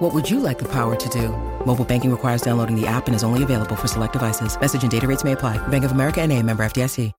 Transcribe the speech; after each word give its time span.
What 0.00 0.14
would 0.14 0.30
you 0.30 0.40
like 0.40 0.58
the 0.58 0.68
power 0.68 0.96
to 0.96 1.08
do? 1.10 1.28
Mobile 1.66 1.84
banking 1.84 2.10
requires 2.10 2.40
downloading 2.40 2.74
the 2.74 2.86
app 2.86 3.06
and 3.06 3.14
is 3.14 3.22
only 3.22 3.42
available 3.42 3.76
for 3.76 3.86
select 3.86 4.14
devices. 4.14 4.58
Message 4.58 4.82
and 4.82 4.90
data 4.90 5.06
rates 5.06 5.24
may 5.24 5.32
apply. 5.32 5.58
Bank 5.68 5.84
of 5.84 5.92
America 5.92 6.22
and 6.22 6.32
a 6.32 6.42
member 6.42 6.62
FDIC. 6.62 7.12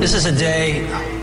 This 0.00 0.14
is 0.14 0.24
a 0.24 0.32
day 0.32 0.88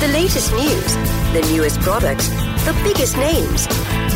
The 0.00 0.08
latest 0.08 0.52
news, 0.52 0.94
the 1.34 1.46
newest 1.52 1.78
products, 1.80 2.28
the 2.64 2.72
biggest 2.82 3.16
names. 3.18 3.66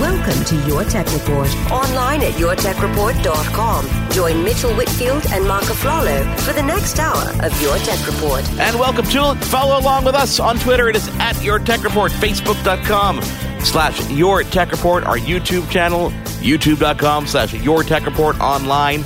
Welcome 0.00 0.42
to 0.47 0.56
Your 0.67 0.83
Tech 0.84 1.06
Report. 1.12 1.48
Online 1.70 2.22
at 2.22 2.33
yourtechreport.com. 2.34 4.11
Join 4.11 4.42
Mitchell 4.42 4.75
Whitfield 4.75 5.27
and 5.31 5.47
Marc 5.47 5.64
Aflalo 5.64 6.39
for 6.41 6.55
the 6.55 6.62
next 6.62 6.98
hour 6.98 7.31
of 7.44 7.61
Your 7.61 7.77
Tech 7.78 8.06
Report. 8.06 8.48
And 8.59 8.78
welcome 8.78 9.05
to. 9.06 9.34
Follow 9.47 9.78
along 9.78 10.05
with 10.06 10.14
us 10.14 10.41
on 10.41 10.59
Twitter. 10.59 10.89
It 10.89 10.97
is 10.97 11.09
at 11.19 11.42
Your 11.42 11.59
Tech 11.59 11.84
Report, 11.84 12.11
Facebook.com 12.12 13.20
slash 13.61 14.11
Your 14.11 14.42
Tech 14.42 14.70
Report, 14.72 15.05
our 15.05 15.19
YouTube 15.19 15.70
channel, 15.70 16.11
YouTube.com 16.41 17.27
slash 17.27 17.53
Your 17.53 17.83
Tech 17.83 18.06
Report 18.06 18.41
online. 18.41 19.05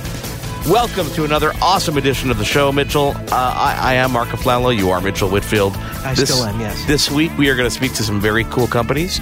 Welcome 0.69 1.11
to 1.15 1.25
another 1.25 1.55
awesome 1.63 1.97
edition 1.97 2.31
of 2.31 2.37
the 2.37 2.45
show, 2.45 2.71
Mitchell. 2.71 3.17
Uh, 3.17 3.29
I, 3.33 3.79
I, 3.81 3.95
am 3.95 4.13
Marc 4.13 4.29
Aflalo. 4.29 4.77
You 4.77 4.91
are 4.91 5.01
Mitchell 5.01 5.31
Whitfield. 5.31 5.75
I 5.75 6.13
this, 6.13 6.29
still 6.29 6.45
am, 6.45 6.61
yes. 6.61 6.87
This 6.87 7.11
week, 7.11 7.35
we 7.39 7.49
are 7.49 7.57
going 7.57 7.67
to 7.67 7.75
speak 7.75 7.95
to 7.95 8.03
some 8.03 8.21
very 8.21 8.45
cool 8.45 8.67
companies. 8.67 9.19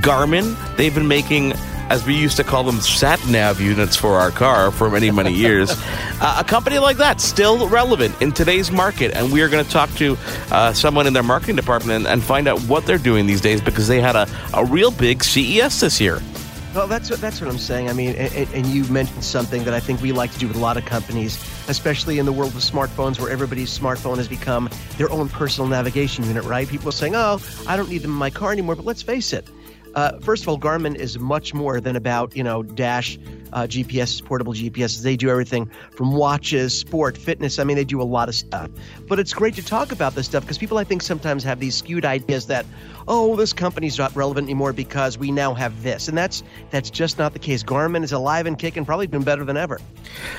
Garmin, 0.00 0.56
they've 0.76 0.92
been 0.92 1.06
making, 1.06 1.52
as 1.88 2.04
we 2.04 2.16
used 2.16 2.36
to 2.38 2.42
call 2.42 2.64
them, 2.64 2.80
sat 2.80 3.24
nav 3.28 3.60
units 3.60 3.94
for 3.94 4.16
our 4.16 4.32
car 4.32 4.72
for 4.72 4.90
many, 4.90 5.12
many 5.12 5.32
years. 5.34 5.70
uh, 5.70 6.38
a 6.40 6.42
company 6.42 6.78
like 6.78 6.96
that, 6.96 7.20
still 7.20 7.68
relevant 7.68 8.20
in 8.20 8.32
today's 8.32 8.72
market. 8.72 9.14
And 9.14 9.30
we 9.30 9.40
are 9.42 9.48
going 9.48 9.64
to 9.64 9.70
talk 9.70 9.94
to 9.96 10.18
uh, 10.50 10.72
someone 10.72 11.06
in 11.06 11.12
their 11.12 11.22
marketing 11.22 11.54
department 11.54 11.98
and, 11.98 12.06
and, 12.08 12.24
find 12.24 12.48
out 12.48 12.58
what 12.62 12.86
they're 12.86 12.98
doing 12.98 13.28
these 13.28 13.40
days 13.40 13.60
because 13.60 13.86
they 13.86 14.00
had 14.00 14.16
a, 14.16 14.26
a 14.52 14.64
real 14.64 14.90
big 14.90 15.22
CES 15.22 15.78
this 15.78 16.00
year. 16.00 16.20
Well, 16.78 16.86
that's 16.86 17.10
what, 17.10 17.20
that's 17.20 17.40
what 17.40 17.50
I'm 17.50 17.58
saying. 17.58 17.90
I 17.90 17.92
mean, 17.92 18.14
and, 18.14 18.48
and, 18.54 18.64
you 18.64 18.84
mentioned 18.84 19.24
something 19.24 19.64
that 19.64 19.74
I 19.74 19.80
think 19.80 20.00
we 20.00 20.12
like 20.12 20.30
to 20.30 20.38
do 20.38 20.46
with 20.46 20.56
a 20.56 20.60
lot 20.60 20.76
of 20.76 20.84
companies, 20.84 21.34
especially 21.66 22.20
in 22.20 22.24
the 22.24 22.30
world 22.30 22.54
of 22.54 22.60
smartphones, 22.60 23.18
where 23.18 23.32
everybody's 23.32 23.76
smartphone 23.76 24.16
has 24.18 24.28
become 24.28 24.70
their 24.96 25.10
own 25.10 25.28
personal 25.28 25.68
navigation 25.68 26.22
unit. 26.22 26.44
Right? 26.44 26.68
People 26.68 26.90
are 26.90 26.92
saying, 26.92 27.16
"Oh, 27.16 27.40
I 27.66 27.76
don't 27.76 27.88
need 27.88 28.02
them 28.02 28.12
in 28.12 28.16
my 28.16 28.30
car 28.30 28.52
anymore." 28.52 28.76
But 28.76 28.84
let's 28.84 29.02
face 29.02 29.32
it. 29.32 29.50
Uh, 29.96 30.20
first 30.20 30.44
of 30.44 30.48
all, 30.50 30.56
Garmin 30.56 30.94
is 30.94 31.18
much 31.18 31.52
more 31.52 31.80
than 31.80 31.96
about 31.96 32.36
you 32.36 32.44
know 32.44 32.62
dash 32.62 33.18
uh, 33.52 33.62
GPS, 33.62 34.24
portable 34.24 34.52
GPS. 34.52 35.02
They 35.02 35.16
do 35.16 35.30
everything 35.30 35.70
from 35.92 36.12
watches, 36.12 36.78
sport, 36.78 37.16
fitness. 37.16 37.58
I 37.58 37.64
mean, 37.64 37.76
they 37.76 37.84
do 37.84 38.00
a 38.00 38.04
lot 38.04 38.28
of 38.28 38.34
stuff. 38.34 38.70
But 39.08 39.18
it's 39.18 39.32
great 39.32 39.54
to 39.54 39.64
talk 39.64 39.92
about 39.92 40.14
this 40.14 40.26
stuff 40.26 40.44
because 40.44 40.58
people, 40.58 40.78
I 40.78 40.84
think, 40.84 41.02
sometimes 41.02 41.44
have 41.44 41.60
these 41.60 41.74
skewed 41.74 42.04
ideas 42.04 42.46
that, 42.46 42.66
oh, 43.06 43.36
this 43.36 43.52
company's 43.52 43.98
not 43.98 44.14
relevant 44.14 44.46
anymore 44.46 44.72
because 44.72 45.18
we 45.18 45.30
now 45.30 45.54
have 45.54 45.82
this, 45.82 46.08
and 46.08 46.16
that's 46.16 46.42
that's 46.70 46.90
just 46.90 47.18
not 47.18 47.32
the 47.32 47.38
case. 47.38 47.62
Garmin 47.62 48.04
is 48.04 48.12
alive 48.12 48.46
and 48.46 48.58
kicking, 48.58 48.84
probably 48.84 49.06
doing 49.06 49.24
better 49.24 49.44
than 49.44 49.56
ever. 49.56 49.80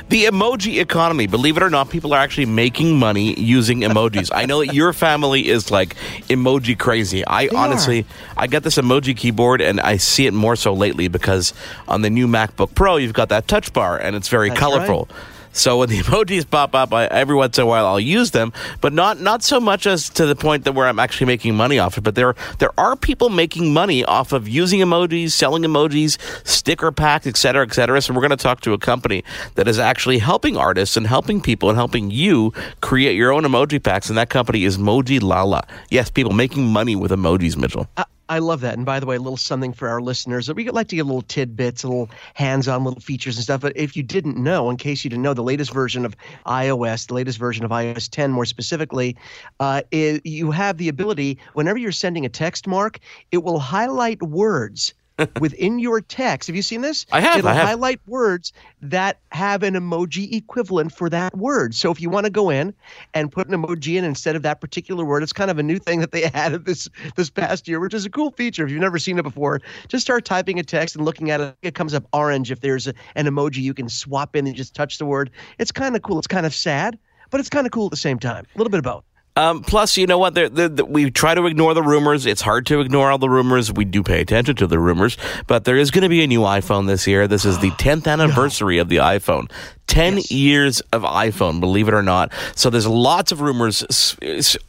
The 0.09 0.25
emoji 0.25 0.79
economy, 0.79 1.27
believe 1.27 1.57
it 1.57 1.63
or 1.63 1.69
not, 1.69 1.89
people 1.89 2.13
are 2.13 2.19
actually 2.19 2.45
making 2.45 2.97
money 2.97 3.39
using 3.39 3.81
emojis. 3.81 4.29
I 4.33 4.45
know 4.45 4.63
that 4.63 4.73
your 4.73 4.93
family 4.93 5.47
is 5.47 5.71
like 5.71 5.95
emoji 6.29 6.77
crazy. 6.77 7.25
I 7.25 7.47
they 7.47 7.55
honestly, 7.55 8.01
are. 8.01 8.43
I 8.43 8.47
got 8.47 8.63
this 8.63 8.77
emoji 8.77 9.15
keyboard, 9.15 9.61
and 9.61 9.79
I 9.79 9.97
see 9.97 10.27
it 10.27 10.33
more 10.33 10.55
so 10.55 10.73
lately 10.73 11.07
because 11.07 11.53
on 11.87 12.01
the 12.01 12.09
new 12.09 12.27
MacBook 12.27 12.75
Pro 12.75 12.98
you've 12.99 13.13
got 13.13 13.29
that 13.29 13.47
touch 13.47 13.73
bar 13.73 13.97
and 13.97 14.15
it's 14.15 14.27
very 14.27 14.49
That's 14.49 14.59
colorful. 14.59 15.07
Right. 15.09 15.19
So 15.51 15.79
when 15.79 15.89
the 15.89 15.99
emojis 16.03 16.49
pop 16.49 16.75
up, 16.75 16.93
I, 16.93 17.05
every 17.05 17.35
once 17.35 17.57
in 17.57 17.63
a 17.63 17.67
while 17.67 17.85
I'll 17.85 17.99
use 17.99 18.31
them, 18.31 18.53
but 18.81 18.93
not 18.93 19.19
not 19.19 19.43
so 19.43 19.59
much 19.59 19.87
as 19.87 20.09
to 20.11 20.25
the 20.25 20.35
point 20.35 20.65
that 20.65 20.73
where 20.73 20.87
I'm 20.87 20.99
actually 20.99 21.27
making 21.27 21.55
money 21.55 21.79
off 21.79 21.97
it. 21.97 22.01
But 22.01 22.15
there 22.15 22.35
there 22.59 22.71
are 22.77 22.95
people 22.95 23.29
making 23.29 23.73
money 23.73 24.03
off 24.05 24.31
of 24.31 24.47
using 24.47 24.79
emojis, 24.79 25.31
selling 25.31 25.63
emojis, 25.63 26.17
sticker 26.47 26.91
packs, 26.91 27.27
et 27.27 27.37
cetera, 27.37 27.65
et 27.65 27.73
cetera. 27.73 28.01
So 28.01 28.13
we're 28.13 28.21
going 28.21 28.29
to 28.29 28.37
talk 28.37 28.61
to 28.61 28.73
a 28.73 28.77
company 28.77 29.23
that 29.55 29.67
is 29.67 29.79
actually 29.79 30.19
helping 30.19 30.55
artists 30.55 30.95
and 30.95 31.07
helping 31.07 31.41
people 31.41 31.69
and 31.69 31.77
helping 31.77 32.11
you 32.11 32.53
create 32.81 33.15
your 33.15 33.33
own 33.33 33.43
emoji 33.43 33.81
packs, 33.81 34.09
and 34.09 34.17
that 34.17 34.29
company 34.29 34.63
is 34.63 34.77
Mojilala. 34.77 35.63
Yes, 35.89 36.09
people 36.09 36.33
making 36.33 36.67
money 36.67 36.95
with 36.95 37.11
emojis, 37.11 37.57
Mitchell. 37.57 37.87
Uh- 37.97 38.03
I 38.29 38.37
love 38.37 38.61
that. 38.61 38.75
And 38.75 38.85
by 38.85 38.99
the 38.99 39.07
way, 39.07 39.15
a 39.15 39.19
little 39.19 39.37
something 39.37 39.73
for 39.73 39.89
our 39.89 40.01
listeners. 40.01 40.53
We 40.53 40.69
like 40.69 40.87
to 40.89 40.95
get 40.95 41.05
little 41.07 41.23
tidbits, 41.23 41.83
little 41.83 42.11
hands-on 42.35 42.83
little 42.83 43.01
features 43.01 43.37
and 43.37 43.43
stuff. 43.43 43.61
But 43.61 43.75
if 43.75 43.97
you 43.97 44.03
didn't 44.03 44.37
know, 44.37 44.69
in 44.69 44.77
case 44.77 45.03
you 45.03 45.09
didn't 45.09 45.23
know, 45.23 45.33
the 45.33 45.41
latest 45.41 45.73
version 45.73 46.05
of 46.05 46.15
iOS, 46.45 47.07
the 47.07 47.15
latest 47.15 47.39
version 47.39 47.65
of 47.65 47.71
iOS 47.71 48.07
10 48.07 48.31
more 48.31 48.45
specifically, 48.45 49.17
uh, 49.59 49.81
is, 49.91 50.21
you 50.23 50.51
have 50.51 50.77
the 50.77 50.89
ability, 50.89 51.39
whenever 51.53 51.79
you're 51.79 51.91
sending 51.91 52.23
a 52.23 52.29
text 52.29 52.67
mark, 52.67 52.99
it 53.31 53.39
will 53.39 53.59
highlight 53.59 54.21
words 54.21 54.93
within 55.39 55.79
your 55.79 56.01
text. 56.01 56.47
Have 56.47 56.55
you 56.55 56.61
seen 56.61 56.81
this? 56.81 57.05
I 57.11 57.21
have. 57.21 57.39
It'll 57.39 57.49
I 57.49 57.53
have. 57.53 57.67
highlight 57.67 57.99
words 58.07 58.53
that 58.81 59.19
have 59.31 59.63
an 59.63 59.73
emoji 59.73 60.31
equivalent 60.33 60.93
for 60.93 61.09
that 61.09 61.37
word. 61.37 61.75
So 61.75 61.91
if 61.91 62.01
you 62.01 62.09
want 62.09 62.25
to 62.25 62.29
go 62.29 62.49
in 62.49 62.73
and 63.13 63.31
put 63.31 63.47
an 63.47 63.61
emoji 63.61 63.95
in 63.95 64.03
instead 64.03 64.35
of 64.35 64.43
that 64.43 64.61
particular 64.61 65.03
word, 65.05 65.23
it's 65.23 65.33
kind 65.33 65.51
of 65.51 65.59
a 65.59 65.63
new 65.63 65.79
thing 65.79 65.99
that 65.99 66.11
they 66.11 66.23
added 66.33 66.65
this 66.65 66.87
this 67.15 67.29
past 67.29 67.67
year, 67.67 67.79
which 67.79 67.93
is 67.93 68.05
a 68.05 68.09
cool 68.09 68.31
feature. 68.31 68.65
If 68.65 68.71
you've 68.71 68.81
never 68.81 68.99
seen 68.99 69.19
it 69.19 69.23
before, 69.23 69.61
just 69.87 70.03
start 70.05 70.25
typing 70.25 70.59
a 70.59 70.63
text 70.63 70.95
and 70.95 71.05
looking 71.05 71.31
at 71.31 71.41
it. 71.41 71.55
It 71.61 71.75
comes 71.75 71.93
up 71.93 72.05
orange 72.13 72.51
if 72.51 72.61
there's 72.61 72.87
a, 72.87 72.93
an 73.15 73.25
emoji 73.25 73.57
you 73.57 73.73
can 73.73 73.89
swap 73.89 74.35
in 74.35 74.47
and 74.47 74.55
just 74.55 74.73
touch 74.73 74.97
the 74.97 75.05
word. 75.05 75.31
It's 75.57 75.71
kind 75.71 75.95
of 75.95 76.01
cool. 76.01 76.17
It's 76.17 76.27
kind 76.27 76.45
of 76.45 76.53
sad, 76.53 76.97
but 77.29 77.39
it's 77.39 77.49
kind 77.49 77.65
of 77.65 77.71
cool 77.71 77.85
at 77.85 77.91
the 77.91 77.97
same 77.97 78.19
time. 78.19 78.45
A 78.55 78.57
little 78.57 78.71
bit 78.71 78.79
of 78.79 78.83
both. 78.83 79.03
Um, 79.39 79.61
plus, 79.61 79.95
you 79.95 80.05
know 80.05 80.17
what? 80.17 80.35
They're, 80.35 80.49
they're, 80.49 80.67
they're, 80.67 80.85
we 80.85 81.09
try 81.11 81.33
to 81.33 81.45
ignore 81.45 81.73
the 81.73 81.81
rumors. 81.81 82.25
It's 82.25 82.41
hard 82.41 82.65
to 82.65 82.81
ignore 82.81 83.09
all 83.09 83.17
the 83.17 83.29
rumors. 83.29 83.71
We 83.71 83.85
do 83.85 84.03
pay 84.03 84.19
attention 84.19 84.57
to 84.57 84.67
the 84.67 84.79
rumors, 84.79 85.15
but 85.47 85.63
there 85.63 85.77
is 85.77 85.91
going 85.91 86.01
to 86.01 86.09
be 86.09 86.21
a 86.21 86.27
new 86.27 86.41
iPhone 86.41 86.87
this 86.87 87.07
year. 87.07 87.25
This 87.25 87.45
is 87.45 87.57
the 87.59 87.71
10th 87.71 88.05
anniversary 88.11 88.75
no. 88.75 88.81
of 88.81 88.89
the 88.89 88.97
iPhone. 88.97 89.49
10 89.87 90.17
yes. 90.17 90.31
years 90.31 90.81
of 90.91 91.03
iPhone, 91.03 91.61
believe 91.61 91.87
it 91.87 91.93
or 91.93 92.03
not. 92.03 92.33
So 92.55 92.69
there's 92.69 92.85
lots 92.85 93.31
of 93.31 93.39
rumors 93.39 94.17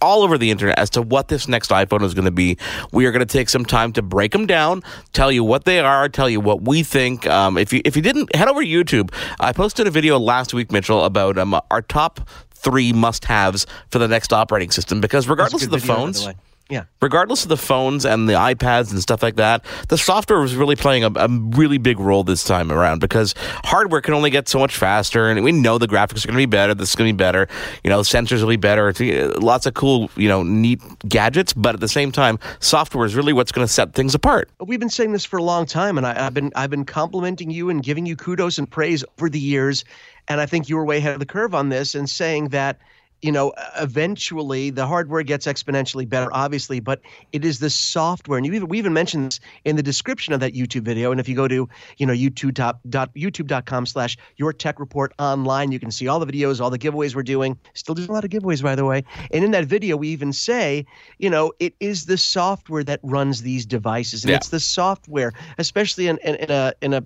all 0.01 0.23
over 0.23 0.39
the 0.39 0.53
internet 0.53 0.79
as 0.79 0.89
to 0.91 1.03
what 1.03 1.27
this 1.29 1.49
next 1.49 1.71
iPhone 1.73 2.03
is 2.05 2.15
going 2.15 2.25
to 2.25 2.31
be. 2.31 2.57
We 2.93 3.07
are 3.07 3.13
going 3.13 3.27
to 3.27 3.31
take 3.31 3.49
some 3.49 3.65
time 3.65 3.93
to 3.95 4.03
break 4.03 4.31
them 4.31 4.47
down, 4.47 4.83
tell 5.13 5.33
you 5.33 5.43
what 5.43 5.65
they 5.65 5.81
are, 5.81 6.09
tell 6.09 6.31
you 6.31 6.41
what 6.41 6.63
we 6.63 6.85
think. 6.85 7.27
Um, 7.27 7.59
if 7.59 7.73
you 7.73 7.83
if 7.85 7.97
you 7.97 8.03
didn't 8.03 8.35
head 8.35 8.49
over 8.49 8.63
to 8.63 8.67
YouTube, 8.67 9.13
I 9.39 9.53
posted 9.53 9.87
a 9.87 9.91
video 9.91 10.19
last 10.19 10.55
week, 10.55 10.73
Mitchell, 10.73 11.05
about 11.05 11.37
um, 11.37 11.61
our 11.71 11.83
top 11.83 12.27
three 12.63 12.93
must 12.93 13.25
haves 13.25 13.67
for 13.91 13.99
the 13.99 14.09
next 14.09 14.33
operating 14.33 14.71
system 14.71 15.01
because 15.01 15.29
regardless 15.29 15.65
of 15.65 15.71
the 15.71 15.79
video, 15.79 15.95
phones. 15.95 16.25
The 16.25 16.35
yeah. 16.71 16.85
Regardless 17.03 17.43
of 17.43 17.49
the 17.49 17.57
phones 17.57 18.07
and 18.07 18.29
the 18.29 18.35
iPads 18.35 18.93
and 18.93 19.01
stuff 19.01 19.23
like 19.23 19.35
that, 19.37 19.65
the 19.89 19.99
software 19.99 20.41
was 20.41 20.55
really 20.55 20.77
playing 20.77 21.03
a, 21.03 21.11
a, 21.17 21.29
really 21.29 21.79
big 21.79 21.99
role 21.99 22.23
this 22.23 22.45
time 22.45 22.71
around 22.71 23.01
because 23.01 23.35
hardware 23.65 24.01
can 24.01 24.15
only 24.15 24.31
get 24.31 24.49
so 24.49 24.61
much 24.61 24.77
faster, 24.77 25.29
and 25.29 25.43
we 25.43 25.51
know 25.51 25.79
the 25.79 25.89
graphics 25.89 26.25
are 26.25 26.29
going 26.29 26.37
to 26.37 26.43
be 26.43 26.47
better. 26.47 26.73
This 26.73 26.91
is 26.91 26.95
going 26.95 27.09
to 27.09 27.13
be 27.13 27.17
better. 27.17 27.49
You 27.83 27.91
know, 27.91 27.99
the 27.99 28.05
sensors 28.05 28.41
will 28.41 28.49
be 28.49 28.57
better. 28.57 28.95
Eh, 29.01 29.33
lots 29.41 29.67
of 29.67 29.75
cool, 29.75 30.11
you 30.15 30.29
know, 30.29 30.45
neat 30.45 30.81
gadgets, 31.09 31.53
but 31.53 31.75
at 31.75 31.81
the 31.81 31.89
same 31.89 32.13
time, 32.13 32.39
software 32.61 33.05
is 33.05 33.17
really 33.17 33.33
what's 33.33 33.51
going 33.51 33.67
to 33.67 33.73
set 33.73 33.95
things 33.95 34.15
apart. 34.15 34.49
We've 34.61 34.81
been 34.81 34.91
saying 34.91 35.11
this 35.11 35.25
for 35.25 35.39
a 35.39 35.43
long 35.43 35.67
time, 35.67 35.99
and 35.99 36.07
I, 36.07 36.15
have 36.15 36.35
been 36.35 36.53
I've 36.55 36.71
been 36.71 36.85
complimenting 36.85 37.51
you 37.51 37.69
and 37.69 37.83
giving 37.83 38.07
you 38.07 38.15
kudos 38.15 38.59
and 38.59 38.71
praise 38.71 39.05
over 39.19 39.29
the 39.29 39.41
years, 39.41 39.85
and 40.29 40.41
I 40.41 40.47
think 40.47 40.69
you 40.69 40.77
were 40.77 40.85
way 40.85 40.99
ahead 40.99 41.15
of 41.15 41.19
the 41.21 41.27
curve 41.27 41.53
on 41.53 41.69
this 41.69 41.97
and 41.97 42.09
saying 42.09 42.51
that 42.51 42.79
you 43.23 43.33
know, 43.33 43.53
eventually 43.79 44.71
the 44.71 44.87
hardware 44.87 45.23
gets 45.23 45.47
exponentially 45.47 46.09
better, 46.09 46.29
obviously, 46.33 46.81
but 46.81 47.01
it 47.33 47.45
is 47.45 47.59
the 47.59 47.71
software. 47.71 48.39
And 48.39 48.47
you 48.47 48.53
even, 48.55 48.69
we 48.69 48.79
even 48.79 48.93
mentioned 48.93 49.27
this 49.33 49.41
in 49.65 49.77
the 49.77 49.83
description 49.83 50.33
of 50.33 50.41
that 50.41 50.55
YouTube 50.55 50.83
video. 50.83 51.11
And 51.11 51.21
if 51.21 51.29
you 51.29 51.37
go 51.37 51.47
to, 51.49 51.69
you 51.99 52.07
know, 52.07 52.13
YouTube 52.13 52.55
dot, 52.55 52.79
dot, 52.89 53.15
youtube.com 53.15 53.87
slash 53.87 54.17
your 54.37 54.53
tech 54.53 54.81
report 54.81 55.13
online, 55.19 55.73
you 55.73 55.79
can 55.79 55.91
see 55.91 56.09
all 56.09 56.19
the 56.19 56.27
videos, 56.27 56.61
all 56.61 56.71
the 56.71 56.79
giveaways 56.79 57.15
we're 57.15 57.23
doing. 57.23 57.59
Still 57.75 57.95
doing 57.95 58.09
a 58.09 58.13
lot 58.13 58.25
of 58.25 58.31
giveaways, 58.31 58.63
by 58.63 58.75
the 58.75 58.85
way. 58.85 59.05
And 59.33 59.45
in 59.45 59.51
that 59.51 59.67
video, 59.67 59.97
we 59.97 60.09
even 60.09 60.33
say, 60.33 60.87
you 61.19 61.29
know, 61.29 61.53
it 61.59 61.75
is 61.81 62.07
the 62.07 62.17
software 62.17 62.85
that 62.85 63.01
runs 63.03 63.43
these 63.43 63.67
devices. 63.67 64.25
And 64.25 64.31
Yeah. 64.31 64.37
it's 64.37 64.49
the 64.49 64.61
software, 64.61 65.33
especially 65.59 66.09
in, 66.09 66.19
in, 66.25 66.37
in 66.37 66.51
a, 66.51 66.73
in 66.81 66.95
a, 66.95 67.05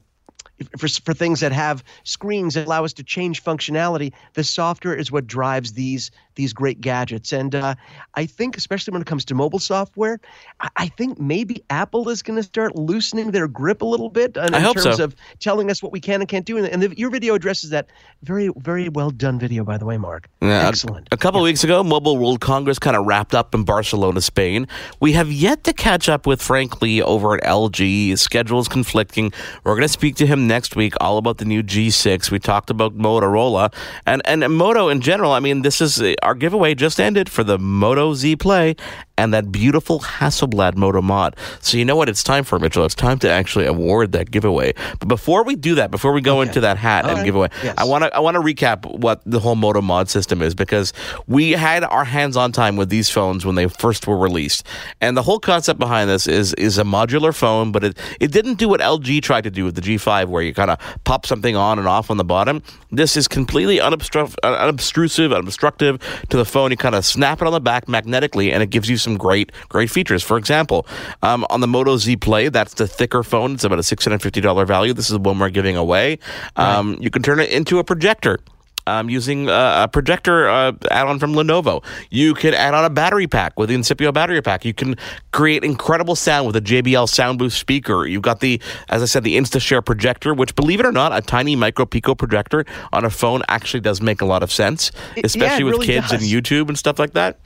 for, 0.77 0.89
for 0.89 1.15
things 1.15 1.41
that 1.41 1.53
have 1.53 1.83
screens 2.05 2.55
that 2.55 2.67
allow 2.67 2.85
us 2.85 2.93
to 2.95 3.03
change 3.05 3.43
functionality, 3.43 4.13
the 4.35 4.45
software 4.45 4.95
is 4.95 5.11
what 5.11 5.27
drives 5.27 5.73
these 5.73 6.11
these 6.35 6.53
great 6.53 6.81
gadgets. 6.81 7.33
And 7.33 7.55
uh, 7.55 7.75
I 8.15 8.27
think, 8.27 8.57
especially 8.57 8.93
when 8.93 9.03
it 9.03 9.07
comes 9.07 9.25
to 9.27 9.35
mobile 9.35 9.59
software, 9.59 10.21
I, 10.61 10.69
I 10.77 10.89
think 10.89 11.21
maybe 11.21 11.63
Apple 11.71 12.09
is 12.09 12.23
going 12.23 12.37
to 12.37 12.43
start 12.43 12.77
loosening 12.77 13.31
their 13.31 13.49
grip 13.49 13.83
a 13.83 13.87
little 13.87 14.11
bit 14.11 14.37
in, 14.37 14.55
in 14.55 14.63
terms 14.75 14.97
so. 14.97 15.05
of 15.05 15.17
telling 15.41 15.71
us 15.71 15.83
what 15.83 15.93
we 15.93 16.01
can 16.01 16.21
and 16.21 16.29
can't 16.29 16.47
do. 16.47 16.59
And, 16.59 16.67
and 16.67 16.83
the, 16.83 16.99
your 16.99 17.11
video 17.11 17.35
addresses 17.35 17.71
that 17.71 17.89
very 18.23 18.51
very 18.57 18.89
well 18.89 19.11
done 19.11 19.39
video, 19.39 19.65
by 19.65 19.79
the 19.79 19.85
way, 19.85 19.99
Mark. 19.99 20.29
Yeah, 20.41 20.69
Excellent. 20.69 21.09
A, 21.13 21.17
couple 21.17 21.41
weeks 21.43 21.65
ago, 21.65 21.83
Mobile 21.83 22.17
World 22.19 22.41
Congress 22.41 22.79
kind 22.79 22.97
of 22.97 23.07
wrapped 23.07 23.35
up 23.35 23.55
in 23.55 23.65
Barcelona, 23.65 24.21
Spain. 24.21 24.67
We 25.01 25.13
have 25.13 25.31
yet 25.31 25.65
to 25.65 25.73
catch 25.73 26.09
up 26.09 26.27
with 26.27 26.43
Frank 26.43 26.83
Lee 26.83 27.03
over 27.03 27.37
at 27.37 27.43
LG. 27.45 28.09
His 28.09 28.21
schedule 28.21 28.59
is 28.59 28.69
conflicting. 28.69 29.33
We're 29.65 29.75
going 29.75 29.83
to 29.83 29.89
speak 29.89 30.17
to 30.17 30.27
him 30.27 30.47
next 30.47 30.77
week 30.77 30.95
all 31.01 31.19
about 31.19 31.39
the 31.39 31.45
new 31.45 31.63
G6. 31.63 32.31
We 32.31 32.39
talked 32.39 32.71
about 32.71 32.97
Motorola 32.97 33.73
and, 34.07 34.23
and 34.25 34.55
Moto 34.55 34.89
in 34.89 35.01
general. 35.01 35.33
I 35.33 35.41
mean, 35.41 35.63
this 35.63 35.81
is 35.81 36.01
our 36.25 36.35
giveaway 36.35 36.75
just 36.75 36.99
ended 37.01 37.29
for 37.29 37.45
the 37.45 37.59
Moto 37.59 38.15
Z 38.15 38.37
Play 38.37 38.77
and 39.17 39.33
that 39.33 39.53
beautiful 39.53 40.01
Hasselblad 40.01 40.75
Moto 40.77 41.01
mod. 41.01 41.37
So 41.61 41.77
you 41.79 41.85
know 41.85 41.95
what 41.95 42.09
it's 42.09 42.25
time 42.25 42.43
for, 42.43 42.59
Mitchell? 42.59 42.85
It's 42.85 42.97
time 42.97 43.19
to 43.21 43.31
actually 43.31 43.65
award 43.67 44.11
that 44.13 44.31
giveaway. 44.33 44.75
But 44.99 45.07
before 45.07 45.45
we 45.45 45.55
do 45.55 45.77
that, 45.77 45.93
before 45.93 46.13
we 46.13 46.21
go 46.21 46.41
into 46.41 46.61
that 46.61 46.79
hat 46.79 47.05
All 47.05 47.11
and 47.11 47.19
right. 47.19 47.25
giveaway, 47.25 47.49
Yes. 47.63 47.75
I 47.79 47.85
want 47.85 48.03
to 48.05 48.15
I 48.15 48.19
want 48.21 48.35
to 48.35 48.41
recap 48.41 48.85
what 48.99 49.21
the 49.25 49.39
whole 49.39 49.55
Moto 49.55 49.81
Mod 49.81 50.09
system 50.09 50.43
is 50.43 50.55
because 50.55 50.93
we 51.29 51.53
had 51.53 51.85
our 51.85 52.05
hands 52.05 52.37
on 52.37 52.51
time 52.51 52.75
with 52.77 52.89
these 52.89 53.09
phones 53.09 53.47
when 53.47 53.55
they 53.55 53.69
first 53.69 54.07
were 54.09 54.17
released, 54.19 54.67
and 55.01 55.17
the 55.17 55.23
whole 55.23 55.39
concept 55.39 55.79
behind 55.79 56.11
this 56.11 56.27
is 56.27 56.53
is 56.55 56.79
a 56.79 56.85
modular 56.85 57.35
phone, 57.35 57.71
but 57.71 57.85
it 57.85 57.99
it 58.21 58.33
didn't 58.33 58.55
do 58.55 58.69
what 58.69 58.81
LG 58.81 59.23
tried 59.23 59.45
to 59.45 59.51
do 59.51 59.65
with 59.65 59.77
the 59.77 59.81
G5, 59.81 60.27
where 60.29 60.43
you 60.43 60.53
kind 60.55 60.71
of 60.71 60.79
pop 61.05 61.25
something 61.27 61.55
on 61.55 61.79
and 61.79 61.87
off 61.87 62.11
on 62.11 62.17
the 62.17 62.25
bottom. 62.25 62.63
This 62.91 63.17
is 63.17 63.29
completely 63.29 63.79
unobstru- 63.79 64.35
uh, 64.43 64.55
unobtrusive, 64.55 65.33
unobstructive 65.33 66.01
to 66.29 66.37
the 66.37 66.45
phone. 66.45 66.71
You 66.71 66.77
kind 66.77 66.95
of 66.95 67.05
snap 67.05 67.41
it 67.41 67.47
on 67.47 67.53
the 67.53 67.61
back 67.61 67.89
magnetically, 67.89 68.53
and 68.53 68.63
it 68.63 68.71
gives 68.71 68.89
you 68.89 68.97
some 68.97 69.17
great 69.17 69.53
great 69.69 69.91
features. 69.91 70.23
For 70.23 70.37
example, 70.37 70.87
um, 71.23 71.47
on 71.51 71.61
the 71.61 71.69
Moto 71.69 71.97
Z 71.97 72.17
Play, 72.17 72.49
that's 72.49 72.75
the 72.75 72.87
thicker 72.87 73.23
phone. 73.23 73.55
It's 73.55 73.65
about 73.65 73.79
a 73.79 73.83
six 73.83 74.05
hundred 74.05 74.23
fifty 74.23 74.41
dollar 74.41 74.65
value. 74.67 74.93
This 74.93 75.07
is 75.07 75.13
the 75.13 75.19
one 75.19 75.39
we're 75.39 75.51
giving 75.51 75.77
away. 75.77 76.19
Um, 76.57 76.97
You 77.01 77.11
can 77.11 77.23
turn 77.23 77.41
it 77.41 77.51
into 77.51 77.79
a 77.79 77.85
projector 77.85 78.39
um, 78.87 79.09
using 79.09 79.49
uh, 79.49 79.85
a 79.85 79.89
projector 79.89 80.49
uh, 80.49 80.73
add-on 80.91 81.19
from 81.19 81.33
Lenovo. 81.33 81.85
You 82.11 82.35
can 82.35 82.55
add 82.55 82.75
on 82.75 82.85
a 82.85 82.91
battery 82.91 83.27
pack 83.27 83.59
with 83.59 83.69
the 83.69 83.77
Incipio 83.77 84.13
battery 84.13 84.43
pack. 84.43 84.65
You 84.65 84.75
can 84.75 84.97
create 85.33 85.65
incredible 85.65 86.17
sound 86.17 86.47
with 86.47 86.57
a 86.57 86.61
JBL 86.61 87.09
Sound 87.09 87.39
Boost 87.39 87.59
speaker. 87.59 88.07
You've 88.07 88.23
got 88.23 88.41
the, 88.41 88.61
as 88.89 89.03
I 89.03 89.07
said, 89.07 89.25
the 89.25 89.37
InstaShare 89.37 89.85
projector, 89.85 90.35
which, 90.35 90.55
believe 90.55 90.81
it 90.81 90.87
or 90.87 90.93
not, 90.93 91.17
a 91.17 91.21
tiny 91.21 91.57
micro 91.57 91.87
pico 91.87 92.15
projector 92.15 92.65
on 92.93 93.05
a 93.05 93.11
phone 93.11 93.43
actually 93.49 93.81
does 93.81 94.01
make 94.01 94.21
a 94.21 94.27
lot 94.27 94.43
of 94.43 94.53
sense, 94.53 94.91
especially 95.23 95.47
yeah, 95.47 95.59
it 95.59 95.65
with 95.65 95.75
really 95.75 95.87
kids 95.87 96.13
and. 96.13 96.23
YouTube 96.23 96.69
and 96.69 96.79
stuff 96.79 96.99
like 96.99 97.13
that. 97.13 97.39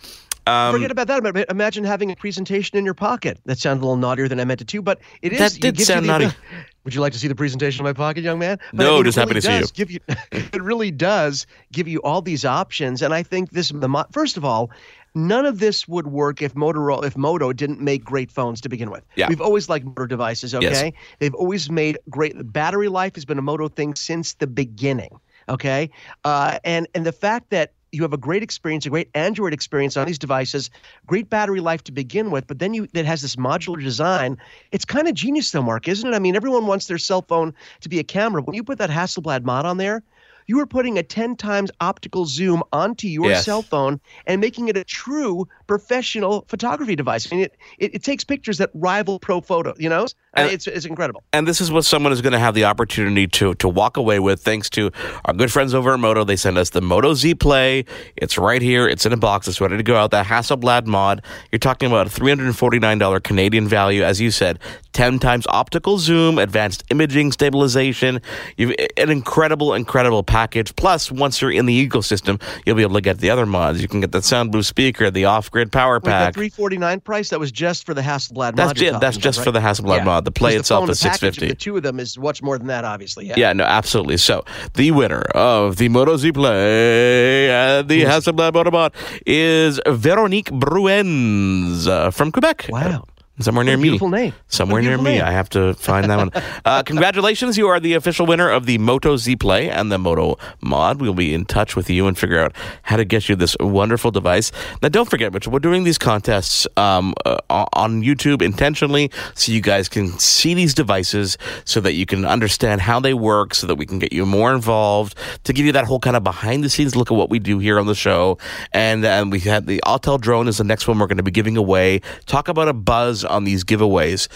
Um, 0.47 0.73
Forget 0.73 0.91
about 0.91 1.09
that. 1.09 1.23
But 1.23 1.51
imagine 1.51 1.85
having 1.85 2.11
a 2.11 2.17
presentation 2.17 2.79
in 2.79 2.85
your 2.85 2.95
pocket. 2.95 3.39
That 3.45 3.59
sounds 3.59 3.79
a 3.79 3.81
little 3.83 3.97
naughtier 3.97 4.29
than 4.29 4.41
I 4.41 4.45
meant 4.45 4.63
it 4.63 4.69
to, 4.69 4.81
but 4.81 4.99
it 5.21 5.33
is. 5.33 5.39
That 5.39 5.61
did 5.61 5.79
sound 5.81 6.05
the- 6.05 6.19
naughty. 6.19 6.37
Would 6.85 6.95
you 6.95 7.01
like 7.01 7.13
to 7.13 7.19
see 7.19 7.29
the 7.29 7.35
presentation 7.35 7.81
in 7.81 7.85
my 7.85 7.93
pocket, 7.93 8.23
young 8.25 8.39
man? 8.39 8.59
No, 8.73 9.01
it 9.01 9.05
just 9.05 9.19
happy 9.19 9.31
really 9.31 9.41
to 9.41 9.47
see 9.47 9.53
you. 9.55 9.61
does 9.61 9.73
Give 9.73 9.91
you. 9.91 10.01
It 10.33 10.63
really 10.63 10.91
does 10.91 11.47
give 11.73 11.87
you 11.89 12.01
all 12.03 12.23
these 12.23 12.45
options, 12.45 13.03
and 13.03 13.13
I 13.13 13.23
think 13.23 13.51
this. 13.51 13.69
The 13.71 14.07
first 14.13 14.37
of 14.37 14.45
all, 14.45 14.71
none 15.15 15.45
of 15.45 15.59
this 15.59 15.87
would 15.89 16.07
work 16.07 16.41
if 16.41 16.55
Motorola, 16.55 17.05
if 17.05 17.17
Moto 17.17 17.53
didn't 17.53 17.81
make 17.81 18.05
great 18.05 18.31
phones 18.31 18.61
to 18.63 18.69
begin 18.69 18.91
with. 18.91 19.05
Yeah. 19.17 19.29
We've 19.29 19.41
always 19.41 19.69
liked 19.69 19.85
Moto 19.85 20.07
devices. 20.07 20.55
Okay, 20.55 20.65
Yes. 20.67 20.93
they've 21.19 21.35
always 21.35 21.71
made 21.71 21.99
great. 22.09 22.35
Battery 22.53 22.89
life 22.89 23.15
has 23.17 23.25
been 23.25 23.39
a 23.39 23.43
Moto 23.43 23.69
thing 23.69 23.95
since 23.95 24.35
the 24.35 24.47
beginning. 24.47 25.19
Okay, 25.49 25.91
uh, 26.25 26.59
and 26.65 26.87
and 26.95 27.05
the 27.05 27.13
fact 27.13 27.51
that 27.51 27.73
you 27.93 28.03
have 28.03 28.13
a 28.13 28.19
great 28.19 28.43
experience, 28.43 28.87
a 28.87 28.91
great 28.91 29.11
Android 29.15 29.53
experience 29.53 29.97
on 29.97 30.07
these 30.07 30.19
devices, 30.19 30.71
great 31.07 31.31
battery 31.31 31.61
life 31.61 31.83
to 31.85 31.93
begin 31.93 32.31
with, 32.31 32.47
but 32.47 32.59
then 32.59 32.75
you 32.75 32.87
that 32.95 33.05
has 33.07 33.23
this 33.23 33.37
modular 33.37 33.83
design. 33.83 34.37
It's 34.73 34.85
kind 34.85 35.09
of 35.09 35.15
genius, 35.15 35.51
though, 35.51 35.63
Mark, 35.63 35.89
isn't 35.89 36.09
it? 36.13 36.15
I 36.15 36.19
mean, 36.19 36.37
everyone 36.37 36.67
wants 36.67 36.87
their 36.87 36.99
cell 36.99 37.23
phone 37.23 37.55
to 37.81 37.89
be 37.89 37.99
a 37.99 38.05
camera. 38.05 38.43
When 38.43 38.55
you 38.55 38.65
put 38.65 38.79
that 38.79 38.91
Hasselblad 38.91 39.45
mod 39.45 39.65
on 39.67 39.77
there, 39.79 40.03
you 40.47 40.59
are 40.61 40.67
putting 40.67 40.99
a 40.99 41.03
10 41.03 41.37
times 41.37 41.71
optical 41.81 42.25
zoom 42.25 42.63
onto 42.73 43.07
your 43.07 43.33
Yes. 43.33 43.45
cell 43.45 43.63
phone 43.71 44.01
and 44.27 44.41
making 44.41 44.69
it 44.69 44.77
a 44.77 44.85
true 44.85 45.47
professional 45.69 46.45
photography 46.49 46.97
device. 46.97 47.31
I 47.31 47.37
mean, 47.37 47.45
it, 47.45 47.57
it, 47.79 47.95
it 47.95 48.03
takes 48.03 48.25
pictures 48.25 48.59
that 48.59 48.71
rival 48.75 49.21
pro 49.21 49.41
photo, 49.41 49.75
you 49.79 49.89
know? 49.89 50.07
And- 50.35 50.51
it's, 50.51 50.67
it's 50.67 50.85
incredible. 50.87 51.23
and 51.33 51.47
this 51.47 51.61
is 51.61 51.71
what 51.71 51.85
someone 51.85 52.13
is 52.13 52.21
going 52.21 52.33
to 52.33 52.39
have 52.39 52.55
the 52.55 52.65
opportunity 52.65 53.27
to 53.29 53.55
to 53.55 53.69
walk 53.69 53.97
away 53.97 54.19
with 54.19 54.41
thanks 54.41 54.71
to 54.71 54.91
our 55.25 55.35
good 55.35 55.51
friends 55.53 55.75
over 55.75 55.95
at 55.95 56.01
Moto. 56.01 56.25
They 56.25 56.37
send 56.37 56.59
us 56.59 56.71
the 56.71 56.81
Moto 56.81 57.15
Z 57.15 57.35
Play. 57.37 57.85
It's 58.17 58.39
right 58.39 58.63
here. 58.63 58.89
It's 58.89 59.05
in 59.07 59.13
a 59.13 59.17
box. 59.17 59.47
It's 59.49 59.61
ready 59.61 59.77
to 59.77 59.83
go 59.83 59.97
out. 59.97 60.11
That 60.11 60.27
Hasselblad 60.27 60.87
mod. 60.87 61.23
You're 61.53 61.59
talking 61.59 61.89
about 61.89 62.07
a 62.07 62.11
$349 62.11 63.23
Canadian 63.23 63.69
value, 63.69 64.03
as 64.03 64.21
you 64.21 64.31
said. 64.31 64.59
10 64.93 65.19
times 65.21 65.47
optical 65.49 65.99
zoom, 65.99 66.39
advanced 66.39 66.83
imaging 66.91 67.31
stabilization. 67.33 68.21
You've 68.57 68.75
an 68.97 69.11
incredible, 69.11 69.75
incredible 69.75 70.23
package. 70.23 70.75
Plus, 70.77 71.13
once 71.13 71.41
you're 71.41 71.53
in 71.53 71.67
the 71.67 71.89
ecosystem, 71.89 72.41
you'll 72.65 72.77
be 72.77 72.83
able 72.83 72.95
to 72.95 73.01
get 73.01 73.19
the 73.19 73.31
other 73.31 73.47
mods. 73.47 73.81
You 73.81 73.89
can 73.89 74.01
get 74.01 74.13
the 74.13 74.23
Sound 74.23 74.51
Boost 74.51 74.69
speaker, 74.69 75.11
the 75.11 75.25
off-grid 75.59 75.73
power 75.73 75.95
Wait, 75.95 76.05
that 76.11 76.25
pack. 76.27 76.35
349 76.35 77.01
price, 77.01 77.31
that 77.31 77.41
was 77.41 77.51
just 77.53 77.85
for 77.87 77.95
the 77.95 78.01
Hasselblad 78.03 78.55
That's 78.57 78.69
mod. 78.71 78.77
ju- 78.77 78.85
you're 78.87 78.99
that's 78.99 79.17
about, 79.17 79.23
just 79.23 79.39
right? 79.39 79.45
for 79.45 79.51
the 79.53 79.61
Hasselblad 79.61 79.99
Yeah. 79.99 80.05
mod. 80.05 80.25
The 80.25 80.31
Play 80.31 80.51
Because 80.53 80.61
itself 80.61 80.83
phone, 80.83 80.91
is 80.91 81.01
the 81.01 81.09
package 81.09 81.15
of 81.29 81.35
650. 81.35 81.49
The 81.49 81.55
two 81.55 81.77
of 81.77 81.83
them 81.83 82.01
is 82.01 82.19
much 82.19 82.43
more 82.43 82.59
than 82.59 82.69
that, 82.69 82.85
obviously. 82.85 83.27
Yeah. 83.27 83.35
Yeah, 83.37 83.53
no, 83.53 83.65
absolutely. 83.65 84.17
So 84.19 84.45
the 84.75 84.91
winner 84.93 85.23
of 85.35 85.77
the 85.77 85.89
Moto 85.89 86.17
Z 86.17 86.33
Play 86.33 87.51
and 87.51 87.89
the 87.89 88.03
Hasselblad 88.05 88.55
Moto 88.55 88.71
Mod 88.71 88.93
is 89.27 89.81
Veronique 89.87 90.51
Bruens 90.51 91.87
uh, 91.87 92.11
from 92.11 92.33
Quebec. 92.33 92.67
Wow. 92.69 93.05
Somewhere 93.41 93.65
near 93.65 93.77
me. 93.77 93.85
beautiful 93.85 94.09
name. 94.09 94.33
Somewhere 94.49 94.83
near 94.83 94.99
me. 94.99 95.17
name. 95.17 95.23
I 95.23 95.31
have 95.31 95.49
to 95.51 95.75
find 95.75 96.11
that 96.11 96.17
one. 96.17 96.31
Uh, 96.65 96.83
congratulations. 96.83 97.57
You 97.57 97.69
are 97.69 97.81
the 97.81 97.95
official 97.95 98.27
winner 98.27 98.51
of 98.51 98.67
the 98.67 98.79
Moto 98.79 99.17
Z 99.17 99.37
Play 99.37 99.71
and 99.71 99.91
the 99.91 99.99
Moto 99.99 100.39
Mod. 100.61 101.01
We'll 101.01 101.15
be 101.15 101.33
in 101.33 101.45
touch 101.45 101.77
with 101.77 101.89
you 101.89 102.07
and 102.07 102.19
figure 102.19 102.39
out 102.39 102.55
how 102.83 102.97
to 102.97 103.05
get 103.05 103.29
you 103.29 103.37
this 103.37 103.57
wonderful 103.61 104.11
device. 104.11 104.51
Now, 104.83 104.89
don't 104.89 105.09
forget, 105.09 105.33
Mitchell, 105.33 105.53
we're 105.53 105.61
doing 105.61 105.85
these 105.85 105.99
contests 105.99 106.67
um, 106.77 107.15
uh, 107.25 107.39
on 107.73 108.03
YouTube 108.03 108.43
intentionally 108.43 109.11
so 109.35 109.53
you 109.53 109.61
guys 109.61 109.89
can 109.89 110.19
see 110.19 110.53
these 110.53 110.75
devices 110.75 111.39
so 111.65 111.81
that 111.81 111.95
you 111.95 112.07
can 112.07 112.25
understand 112.25 112.81
how 112.81 113.01
they 113.01 113.15
work, 113.15 113.55
so 113.55 113.67
that 113.67 113.77
we 113.77 113.87
can 113.87 113.99
get 113.99 114.13
you 114.13 114.27
more 114.27 114.53
involved, 114.53 115.17
to 115.45 115.53
give 115.53 115.65
you 115.65 115.73
that 115.73 115.85
whole 115.85 116.01
kind 116.01 116.17
of 116.17 116.25
behind 116.25 116.65
the 116.65 116.71
scenes 116.71 116.97
look 116.97 117.11
at 117.11 117.17
what 117.17 117.31
we 117.31 117.39
do 117.39 117.59
here 117.59 117.79
on 117.79 117.87
the 117.87 117.95
show. 117.95 118.37
And, 118.73 119.05
and 119.05 119.33
we 119.33 119.41
had 119.41 119.67
the 119.67 119.81
Autel 119.87 120.21
drone 120.21 120.49
is 120.49 120.59
the 120.59 120.65
next 120.65 120.87
one 120.89 120.99
we're 120.99 121.07
going 121.07 121.19
to 121.19 121.23
be 121.23 121.31
giving 121.31 121.57
away. 121.57 122.01
Talk 122.27 122.49
about 122.49 122.69
a 122.69 122.75
buzz 122.75 123.25
on 123.29 123.45
these 123.45 123.65
giveaways. 123.65 124.29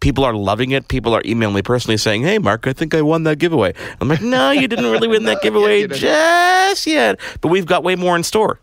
People 0.00 0.24
are 0.24 0.32
loving 0.34 0.70
it. 0.70 0.86
People 0.88 1.12
are 1.14 1.22
emailing 1.24 1.56
me 1.56 1.62
personally 1.62 1.96
saying, 1.96 2.22
"Hey, 2.22 2.38
Mark, 2.38 2.66
I 2.66 2.72
think 2.72 2.94
I 2.94 3.02
won 3.02 3.24
that 3.24 3.38
giveaway." 3.38 3.74
I'm 4.00 4.08
like, 4.08 4.22
"No, 4.22 4.52
you 4.52 4.68
didn't 4.68 4.90
really 4.90 5.08
win 5.08 5.24
that 5.24 5.42
giveaway 5.42 5.86
just 5.88 6.86
yet." 6.86 7.18
But 7.40 7.48
we've 7.48 7.66
got 7.66 7.82
way 7.82 7.96
more 7.96 8.14
in 8.14 8.22
store. 8.22 8.60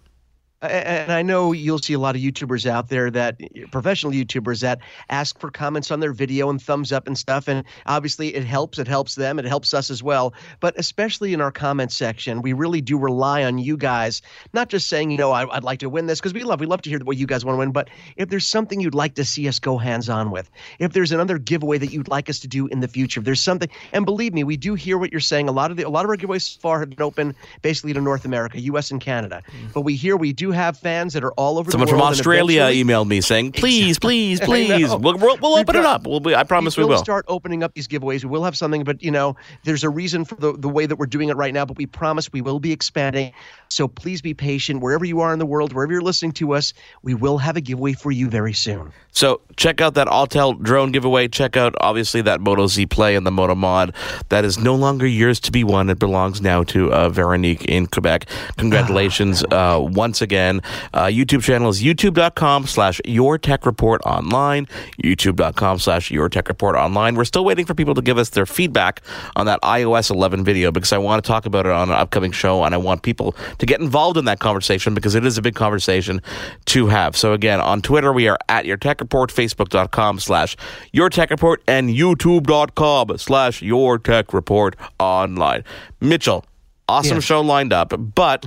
And 0.62 1.12
I 1.12 1.22
know 1.22 1.52
you'll 1.52 1.80
see 1.80 1.94
a 1.94 2.00
lot 2.00 2.16
of 2.16 2.22
YouTubers 2.22 2.66
out 2.66 2.90
there 2.90 3.12
that 3.12 3.40
professional 3.72 4.14
YouTubers 4.14 4.62
that 4.62 4.80
ask 5.10 5.40
for 5.40 5.52
comments 5.52 5.92
on 5.92 6.00
their 6.00 6.14
video 6.14 6.50
and 6.50 6.62
thumbs 6.62 6.92
up 6.92 7.08
and 7.08 7.18
stuff. 7.18 7.48
And 7.48 7.66
obviously, 7.86 8.34
it 8.34 8.46
helps. 8.46 8.80
It 8.80 8.88
helps 8.88 9.16
them. 9.16 9.38
It 9.38 9.46
helps 9.46 9.74
us 9.74 9.92
as 9.92 10.02
well. 10.02 10.34
But 10.60 10.74
especially 10.78 11.34
in 11.34 11.42
our 11.42 11.52
comment 11.52 11.92
section, 11.92 12.42
we 12.42 12.54
really 12.54 12.82
do 12.82 12.98
rely 12.98 13.44
on 13.44 13.58
you 13.58 13.78
guys, 13.78 14.22
not 14.54 14.70
just 14.70 14.88
saying, 14.88 15.12
you 15.12 15.18
know, 15.18 15.32
I, 15.32 15.46
I'd 15.56 15.64
like 15.64 15.80
to 15.80 15.90
win 15.90 16.08
this 16.08 16.20
because 16.20 16.34
we 16.34 16.44
love 16.44 16.60
we 16.60 16.66
love 16.66 16.82
to 16.84 16.90
hear 16.90 17.00
what 17.00 17.18
you 17.18 17.28
guys 17.28 17.44
want 17.44 17.56
to 17.56 17.60
win. 17.60 17.72
But 17.72 17.90
if 18.16 18.30
there's 18.30 18.48
something 18.48 18.80
you'd 18.80 18.96
like 18.96 19.16
to 19.16 19.26
see 19.26 19.48
us 19.48 19.60
go 19.60 19.78
hands 19.78 20.10
on 20.10 20.32
with, 20.32 20.50
if 20.80 20.94
there's 20.94 21.12
another 21.12 21.38
giveaway 21.38 21.78
that 21.78 21.92
you'd 21.92 22.08
like 22.08 22.30
us 22.30 22.40
to 22.40 22.48
do 22.48 22.68
in 22.68 22.80
the 22.80 22.88
future, 22.88 23.20
if 23.20 23.26
there's 23.26 23.42
something, 23.42 23.70
and 23.92 24.06
believe 24.06 24.34
me, 24.34 24.44
we 24.44 24.58
do 24.58 24.76
hear 24.76 24.98
what 24.98 25.12
you're 25.12 25.20
saying. 25.20 25.50
A 25.50 25.52
lot 25.52 25.72
of 25.72 25.78
the 25.78 25.84
a 25.84 25.90
lot 25.90 26.06
of 26.06 26.10
our 26.10 26.18
giveaways 26.18 26.42
so 26.42 26.60
far 26.60 26.80
have 26.80 26.90
been 26.90 27.02
open 27.02 27.36
basically 27.62 27.94
to 27.94 28.02
North 28.02 28.26
America, 28.26 28.60
U.S. 28.62 28.92
and 28.92 29.02
Canada. 29.02 29.44
Mm. 29.48 29.74
But 29.74 29.82
we 29.82 29.96
hear 29.96 30.18
we 30.18 30.34
do 30.34 30.45
do 30.46 30.52
have 30.52 30.78
fans 30.78 31.14
that 31.14 31.24
are 31.24 31.32
all 31.34 31.58
over 31.58 31.72
Someone 31.72 31.88
the 31.88 31.94
world. 31.94 32.04
from 32.04 32.12
Australia 32.12 32.64
emailed 32.64 33.08
me 33.08 33.22
saying, 33.22 33.52
"Please, 33.54 33.98
please, 33.98 34.40
please, 34.52 34.90
we'll, 34.90 35.18
we'll, 35.18 35.38
we'll 35.38 35.56
open 35.56 35.76
it 35.76 35.86
up. 35.86 36.06
We'll 36.06 36.20
be, 36.20 36.36
I 36.36 36.44
promise 36.44 36.78
we 36.78 36.84
will 36.84 36.92
will." 36.92 36.98
start 36.98 37.26
opening 37.28 37.64
up 37.64 37.74
these 37.74 37.88
giveaways. 37.88 38.24
We 38.24 38.30
will 38.30 38.44
have 38.44 38.56
something, 38.56 38.84
but 38.84 39.02
you 39.02 39.12
know, 39.12 39.36
there's 39.64 39.84
a 39.84 39.90
reason 39.90 40.24
for 40.24 40.36
the, 40.36 40.54
the 40.54 40.70
way 40.70 40.86
that 40.86 40.98
we're 40.98 41.08
doing 41.08 41.30
it 41.30 41.36
right 41.36 41.54
now. 41.54 41.66
But 41.66 41.78
we 41.78 41.86
promise 41.88 42.32
we 42.32 42.42
will 42.42 42.60
be 42.60 42.72
expanding. 42.72 43.34
So 43.70 43.88
please 43.88 44.22
be 44.22 44.34
patient 44.34 44.82
wherever 44.82 45.06
you 45.06 45.20
are 45.22 45.34
in 45.34 45.40
the 45.40 45.46
world, 45.46 45.74
wherever 45.74 45.92
you're 45.92 46.02
listening 46.02 46.34
to 46.34 46.54
us. 46.54 46.74
We 47.02 47.16
will 47.16 47.40
have 47.40 47.58
a 47.58 47.62
giveaway 47.62 47.94
for 47.94 48.12
you 48.12 48.30
very 48.30 48.54
soon. 48.54 48.92
So 49.12 49.42
check 49.56 49.82
out 49.82 49.96
that 49.96 50.08
Autel 50.08 50.62
drone 50.62 50.92
giveaway. 50.92 51.28
Check 51.28 51.58
out 51.58 51.74
obviously 51.80 52.22
that 52.24 52.42
Moto 52.42 52.68
Z 52.68 52.86
Play 52.88 53.16
and 53.16 53.26
the 53.26 53.32
Moto 53.32 53.56
Mod. 53.56 53.96
That 54.30 54.46
is 54.46 54.60
no 54.60 54.76
longer 54.76 55.08
yours 55.08 55.40
to 55.42 55.52
be 55.52 55.64
won. 55.64 55.90
It 55.90 56.00
belongs 56.00 56.42
now 56.42 56.64
to 56.66 56.94
uh, 56.94 57.10
Veronique 57.10 57.66
in 57.66 57.88
Quebec. 57.88 58.28
Congratulations 58.58 59.44
uh, 59.52 59.80
once 59.82 60.22
again. 60.22 60.35
Uh, 60.36 61.06
YouTube 61.06 61.42
channel 61.44 61.70
is 61.70 61.82
youtube.com 61.82 62.68
slash 62.68 63.00
your 63.06 63.38
tech 63.38 63.66
report 63.66 64.02
online. 64.06 64.68
YouTube.com 65.04 65.80
slash 65.80 66.12
your 66.12 66.30
tech 66.30 66.48
report 66.50 66.76
online. 66.76 67.16
We're 67.16 67.26
still 67.26 67.46
waiting 67.46 67.66
for 67.66 67.74
people 67.74 67.94
to 67.96 68.02
give 68.02 68.18
us 68.18 68.30
their 68.30 68.46
feedback 68.46 69.02
on 69.36 69.46
that 69.46 69.62
iOS 69.62 70.12
11 70.12 70.44
video 70.44 70.72
because 70.72 70.92
I 70.94 70.98
want 70.98 71.24
to 71.24 71.28
talk 71.28 71.46
about 71.46 71.66
it 71.66 71.72
on 71.72 71.90
an 71.90 71.96
upcoming 71.96 72.32
show 72.32 72.64
and 72.64 72.74
I 72.74 72.78
want 72.78 73.02
people 73.02 73.36
to 73.60 73.66
get 73.66 73.80
involved 73.82 74.18
in 74.18 74.26
that 74.26 74.40
conversation 74.40 74.94
because 74.94 75.16
it 75.16 75.26
is 75.26 75.38
a 75.38 75.42
big 75.42 75.56
conversation 75.56 76.22
to 76.66 76.88
have. 76.88 77.16
So 77.16 77.34
again, 77.34 77.60
on 77.62 77.82
Twitter, 77.82 78.12
we 78.12 78.28
are 78.28 78.38
at 78.50 78.66
your 78.66 78.78
tech 78.78 79.00
report, 79.02 79.32
facebook.com 79.32 80.20
slash 80.20 80.58
your 80.92 81.10
tech 81.10 81.30
report, 81.30 81.62
and 81.68 81.90
youtube.com 81.90 83.18
slash 83.18 83.62
your 83.62 83.98
tech 83.98 84.34
report 84.34 84.76
online. 85.00 85.64
Mitchell, 86.02 86.46
awesome 86.90 87.16
Yes. 87.18 87.24
show 87.24 87.42
lined 87.42 87.74
up, 87.74 87.94
but 88.16 88.46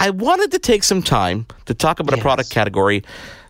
I 0.00 0.08
wanted 0.08 0.52
to 0.52 0.58
take 0.58 0.82
some 0.82 1.02
time 1.02 1.44
to 1.66 1.74
talk 1.74 2.00
about 2.00 2.18
a 2.18 2.22
product 2.22 2.48
category 2.48 3.04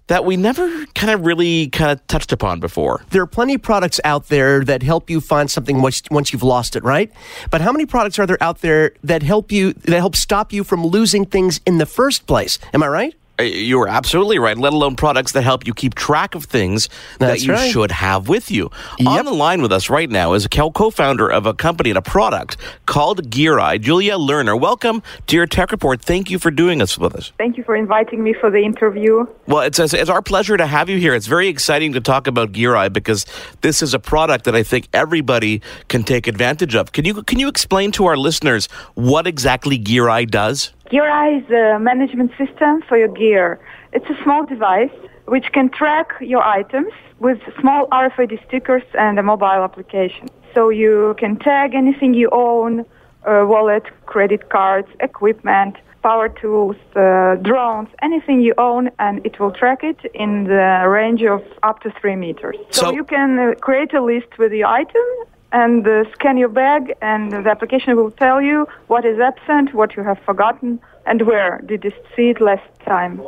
that 0.09 0.25
we 0.25 0.37
never 0.37 0.85
kind 0.97 1.13
of 1.13 1.25
really 1.25 1.69
kind 1.69 1.93
of 1.93 2.05
touched 2.09 2.33
upon 2.33 2.59
before. 2.59 3.05
There 3.11 3.23
are 3.23 3.27
plenty 3.29 3.55
of 3.55 3.63
products 3.63 4.01
out 4.03 4.27
there 4.27 4.65
that 4.65 4.83
help 4.83 5.09
you 5.09 5.21
find 5.21 5.49
something 5.49 5.81
once, 5.81 6.03
once 6.11 6.33
you've 6.33 6.43
lost 6.43 6.75
it, 6.75 6.83
right? 6.83 7.13
But 7.51 7.61
how 7.61 7.71
many 7.71 7.87
products 7.87 8.19
are 8.19 8.27
there 8.27 8.43
out 8.43 8.63
there 8.63 8.91
that 9.05 9.23
help 9.23 9.53
you 9.53 9.75
that 9.75 9.99
help 9.99 10.17
stop 10.17 10.53
you 10.53 10.65
from 10.65 10.85
losing 10.85 11.25
things 11.25 11.61
in 11.65 11.79
the 11.79 11.87
first 11.87 12.27
place? 12.27 12.59
Am 12.75 12.83
I 12.83 12.89
right? 12.89 13.15
Uh, 13.41 13.45
You 13.45 13.81
are 13.81 13.89
absolutely 13.89 14.39
right, 14.39 14.57
let 14.59 14.73
alone 14.73 14.97
products 14.97 15.33
that 15.33 15.43
help 15.43 15.67
you 15.67 15.73
keep 15.75 15.95
track 15.95 16.35
of 16.35 16.45
things 16.45 16.89
That's 17.19 17.41
that 17.41 17.47
you 17.47 17.53
right. 17.55 17.71
should 17.71 17.91
have 17.91 18.29
with 18.29 18.51
you. 18.51 18.71
On 19.07 19.25
the 19.25 19.33
line 19.33 19.63
with 19.63 19.73
us 19.73 19.89
right 19.89 20.11
now 20.11 20.35
is 20.35 20.45
a 20.45 20.49
co 20.49 20.91
founder 20.91 21.27
of 21.31 21.47
a 21.47 21.55
company 21.55 21.91
and 21.91 21.99
a 21.99 22.03
product 22.03 22.57
called 22.87 23.31
GearEye, 23.31 23.81
Julia 23.81 24.17
Lerner. 24.17 24.59
Welcome 24.61 25.03
to 25.29 25.37
your 25.37 25.47
Tech 25.47 25.71
Report. 25.73 26.03
Thank 26.03 26.31
you 26.31 26.39
for 26.39 26.51
doing 26.51 26.79
this 26.79 26.99
with 26.99 27.15
us. 27.15 27.33
Thank 27.39 27.57
you 27.57 27.65
for 27.65 27.77
inviting 27.77 28.23
me 28.23 28.35
for 28.35 28.51
the 28.51 28.63
interview. 28.63 29.27
Well, 29.47 29.63
it's, 29.63 29.79
it's 29.79 30.11
our 30.11 30.23
pleasure 30.23 30.57
to 30.57 30.67
have 30.67 30.89
you 30.89 30.99
here. 30.99 31.15
It's 31.15 31.27
very 31.27 31.49
exciting 31.49 31.93
to 31.95 32.01
talk 32.01 32.27
about 32.27 32.53
GearEye 32.53 32.93
because 32.93 33.25
this 33.63 33.83
is 33.83 33.95
a 33.95 33.99
product 33.99 34.45
that 34.45 34.55
I 34.55 34.63
think 34.63 34.89
everybody 34.93 35.63
can 35.89 36.03
take 36.03 36.27
advantage 36.27 36.75
of. 36.75 36.93
Can 36.93 37.05
you 37.05 37.23
can 37.23 37.39
you 37.39 37.49
explain 37.49 37.93
to 37.93 38.07
our 38.07 38.17
listeners 38.17 38.69
what 38.95 39.27
exactly 39.27 39.79
GearEye 39.79 40.31
does? 40.31 40.73
GearEye 40.91 41.43
is 41.45 41.51
a 41.51 41.79
management 41.79 42.33
system 42.37 42.83
for 42.89 42.97
your 42.99 43.09
gear. 43.09 43.61
It's 43.93 44.07
a 44.11 44.23
small 44.25 44.45
device 44.45 44.91
which 45.27 45.47
can 45.53 45.71
track 45.71 46.09
your 46.21 46.43
items 46.43 46.93
with 47.21 47.39
small 47.61 47.87
RFID 47.89 48.45
stickers 48.47 48.83
and 48.99 49.19
a 49.19 49.23
mobile 49.23 49.63
application. 49.69 50.29
So 50.53 50.69
you 50.69 51.15
can 51.19 51.39
tag 51.39 51.75
anything 51.75 52.15
you 52.15 52.29
own, 52.33 52.81
uh, 53.25 53.45
wallet, 53.47 53.85
credit 54.07 54.49
cards, 54.49 54.89
equipment, 54.99 55.77
power 56.03 56.29
tools, 56.29 56.77
uh, 56.97 57.37
drones, 57.37 57.89
anything 58.03 58.41
you 58.41 58.55
own, 58.59 58.91
and 58.99 59.25
it 59.25 59.39
will 59.39 59.53
track 59.53 59.85
it 59.85 59.99
in 60.15 60.45
the 60.45 60.85
range 60.89 61.23
of 61.23 61.43
up 61.63 61.81
to 61.83 61.93
three 62.01 62.17
meters. 62.17 62.57
So, 62.71 62.87
So- 62.87 62.93
you 62.93 63.05
can 63.05 63.39
uh, 63.39 63.55
create 63.61 63.95
a 63.95 64.03
list 64.03 64.39
with 64.39 64.53
your 64.53 64.67
item 64.67 65.05
and 65.53 65.87
uh, 65.87 66.11
scan 66.13 66.37
your 66.37 66.49
bag, 66.49 66.95
and 67.03 67.33
the 67.33 67.51
application 67.51 67.97
will 67.97 68.11
tell 68.13 68.41
you 68.41 68.67
what 68.87 69.05
is 69.05 69.19
absent, 69.19 69.75
what 69.75 69.97
you 69.97 70.03
have 70.03 70.19
forgotten, 70.21 70.81
and 71.07 71.23
where 71.23 71.61
did 71.67 71.85
you 71.85 71.93
see 72.15 72.31
it 72.31 72.41
last 72.41 72.69
time. 72.85 73.21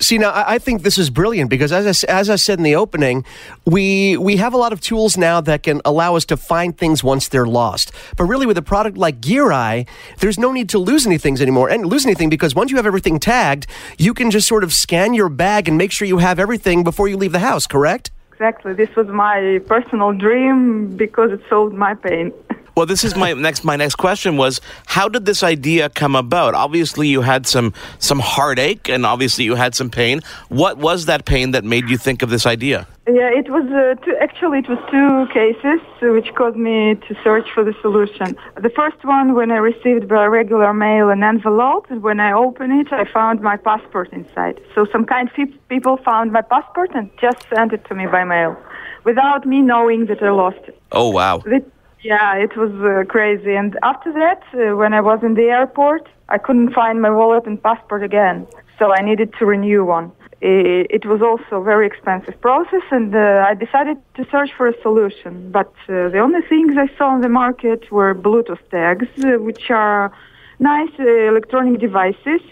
See, 0.00 0.16
now 0.16 0.32
I 0.34 0.58
think 0.58 0.82
this 0.82 0.96
is 0.96 1.10
brilliant 1.10 1.50
because, 1.50 1.72
as 1.72 2.04
I, 2.04 2.12
as 2.12 2.30
I 2.30 2.36
said 2.36 2.58
in 2.58 2.62
the 2.62 2.76
opening, 2.76 3.24
we 3.64 4.16
we 4.16 4.36
have 4.36 4.54
a 4.54 4.56
lot 4.56 4.72
of 4.72 4.80
tools 4.80 5.18
now 5.18 5.40
that 5.40 5.64
can 5.64 5.80
allow 5.84 6.14
us 6.14 6.24
to 6.26 6.36
find 6.36 6.78
things 6.78 7.02
once 7.02 7.26
they're 7.28 7.46
lost. 7.46 7.90
But 8.16 8.24
really, 8.24 8.46
with 8.46 8.56
a 8.56 8.62
product 8.62 8.96
like 8.96 9.20
GearEye, 9.20 9.88
there's 10.18 10.38
no 10.38 10.52
need 10.52 10.68
to 10.68 10.78
lose 10.78 11.04
anything 11.04 11.40
anymore 11.40 11.68
and 11.68 11.84
lose 11.84 12.06
anything 12.06 12.30
because 12.30 12.54
once 12.54 12.70
you 12.70 12.76
have 12.76 12.86
everything 12.86 13.18
tagged, 13.18 13.66
you 13.98 14.14
can 14.14 14.30
just 14.30 14.46
sort 14.46 14.62
of 14.62 14.72
scan 14.72 15.14
your 15.14 15.28
bag 15.28 15.66
and 15.66 15.76
make 15.76 15.90
sure 15.90 16.06
you 16.06 16.18
have 16.18 16.38
everything 16.38 16.84
before 16.84 17.08
you 17.08 17.16
leave 17.16 17.32
the 17.32 17.40
house. 17.40 17.66
Correct? 17.66 18.12
Exactly. 18.38 18.72
This 18.72 18.94
was 18.94 19.08
my 19.08 19.60
personal 19.66 20.12
dream 20.12 20.96
because 20.96 21.32
it 21.32 21.40
solved 21.48 21.74
my 21.74 21.94
pain. 21.94 22.32
Well, 22.78 22.86
this 22.86 23.02
is 23.02 23.16
my 23.16 23.32
next. 23.32 23.64
My 23.64 23.74
next 23.74 23.96
question 23.96 24.36
was: 24.36 24.60
How 24.86 25.08
did 25.08 25.24
this 25.24 25.42
idea 25.42 25.88
come 25.88 26.14
about? 26.14 26.54
Obviously, 26.54 27.08
you 27.08 27.22
had 27.22 27.44
some 27.44 27.74
some 27.98 28.20
heartache, 28.20 28.88
and 28.88 29.04
obviously, 29.04 29.44
you 29.44 29.56
had 29.56 29.74
some 29.74 29.90
pain. 29.90 30.20
What 30.48 30.78
was 30.78 31.06
that 31.06 31.24
pain 31.24 31.50
that 31.50 31.64
made 31.64 31.88
you 31.88 31.98
think 31.98 32.22
of 32.22 32.30
this 32.30 32.46
idea? 32.46 32.86
Yeah, 33.08 33.30
it 33.40 33.50
was 33.50 33.64
uh, 33.72 34.00
two, 34.04 34.14
actually 34.20 34.60
it 34.60 34.68
was 34.68 34.78
two 34.92 35.26
cases 35.34 35.80
which 36.00 36.32
caused 36.36 36.56
me 36.56 36.94
to 37.08 37.16
search 37.24 37.48
for 37.52 37.64
the 37.64 37.74
solution. 37.82 38.36
The 38.54 38.70
first 38.70 39.04
one, 39.04 39.34
when 39.34 39.50
I 39.50 39.56
received 39.56 40.06
by 40.06 40.26
regular 40.26 40.72
mail 40.72 41.10
an 41.10 41.24
envelope, 41.24 41.86
and 41.90 42.00
when 42.00 42.20
I 42.20 42.30
opened 42.30 42.74
it, 42.80 42.92
I 42.92 43.06
found 43.12 43.40
my 43.40 43.56
passport 43.56 44.12
inside. 44.12 44.60
So 44.76 44.86
some 44.92 45.04
kind 45.04 45.28
pe- 45.34 45.46
people 45.68 45.96
found 46.04 46.30
my 46.30 46.42
passport 46.42 46.90
and 46.94 47.10
just 47.20 47.38
sent 47.52 47.72
it 47.72 47.84
to 47.86 47.96
me 47.96 48.06
by 48.06 48.22
mail, 48.22 48.56
without 49.02 49.44
me 49.44 49.62
knowing 49.62 50.06
that 50.06 50.22
I 50.22 50.30
lost 50.30 50.62
it. 50.68 50.80
Oh 50.92 51.08
wow! 51.08 51.42
It, 51.44 51.66
yeah, 52.02 52.34
it 52.36 52.56
was 52.56 52.70
uh, 52.82 53.04
crazy. 53.08 53.54
And 53.54 53.78
after 53.82 54.12
that, 54.12 54.42
uh, 54.54 54.76
when 54.76 54.92
I 54.94 55.00
was 55.00 55.20
in 55.22 55.34
the 55.34 55.44
airport, 55.58 56.08
I 56.28 56.38
couldn't 56.38 56.72
find 56.72 57.00
my 57.02 57.10
wallet 57.10 57.46
and 57.46 57.60
passport 57.62 58.02
again. 58.02 58.46
So 58.78 58.92
I 58.92 59.00
needed 59.02 59.34
to 59.38 59.46
renew 59.46 59.84
one. 59.84 60.12
I- 60.42 60.86
It 60.98 61.04
was 61.06 61.20
also 61.22 61.52
a 61.60 61.64
very 61.72 61.86
expensive 61.86 62.36
process, 62.40 62.84
and 62.90 63.14
uh, 63.14 63.44
I 63.50 63.54
decided 63.54 63.96
to 64.16 64.22
search 64.30 64.50
for 64.56 64.66
a 64.68 64.76
solution. 64.82 65.50
But 65.50 65.72
uh, 65.88 66.08
the 66.14 66.20
only 66.26 66.42
things 66.52 66.76
I 66.76 66.88
saw 66.96 67.06
on 67.16 67.20
the 67.22 67.28
market 67.42 67.90
were 67.90 68.14
Bluetooth 68.14 68.64
tags, 68.70 69.08
uh, 69.24 69.38
which 69.48 69.70
are 69.70 70.12
nice 70.60 70.94
uh, 71.00 71.04
electronic 71.32 71.80
devices, 71.80 72.42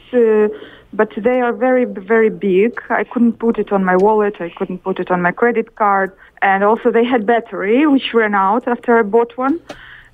but 0.96 1.10
they 1.16 1.40
are 1.40 1.52
very, 1.52 1.84
very 1.84 2.30
big. 2.30 2.80
I 2.88 3.04
couldn't 3.04 3.34
put 3.34 3.58
it 3.58 3.72
on 3.72 3.84
my 3.84 3.96
wallet. 3.96 4.36
I 4.40 4.50
couldn't 4.50 4.78
put 4.82 4.98
it 4.98 5.10
on 5.10 5.20
my 5.22 5.32
credit 5.32 5.76
card. 5.76 6.10
And 6.42 6.64
also, 6.64 6.90
they 6.90 7.04
had 7.04 7.26
battery, 7.26 7.86
which 7.86 8.14
ran 8.14 8.34
out 8.34 8.66
after 8.66 8.98
I 8.98 9.02
bought 9.02 9.36
one. 9.36 9.60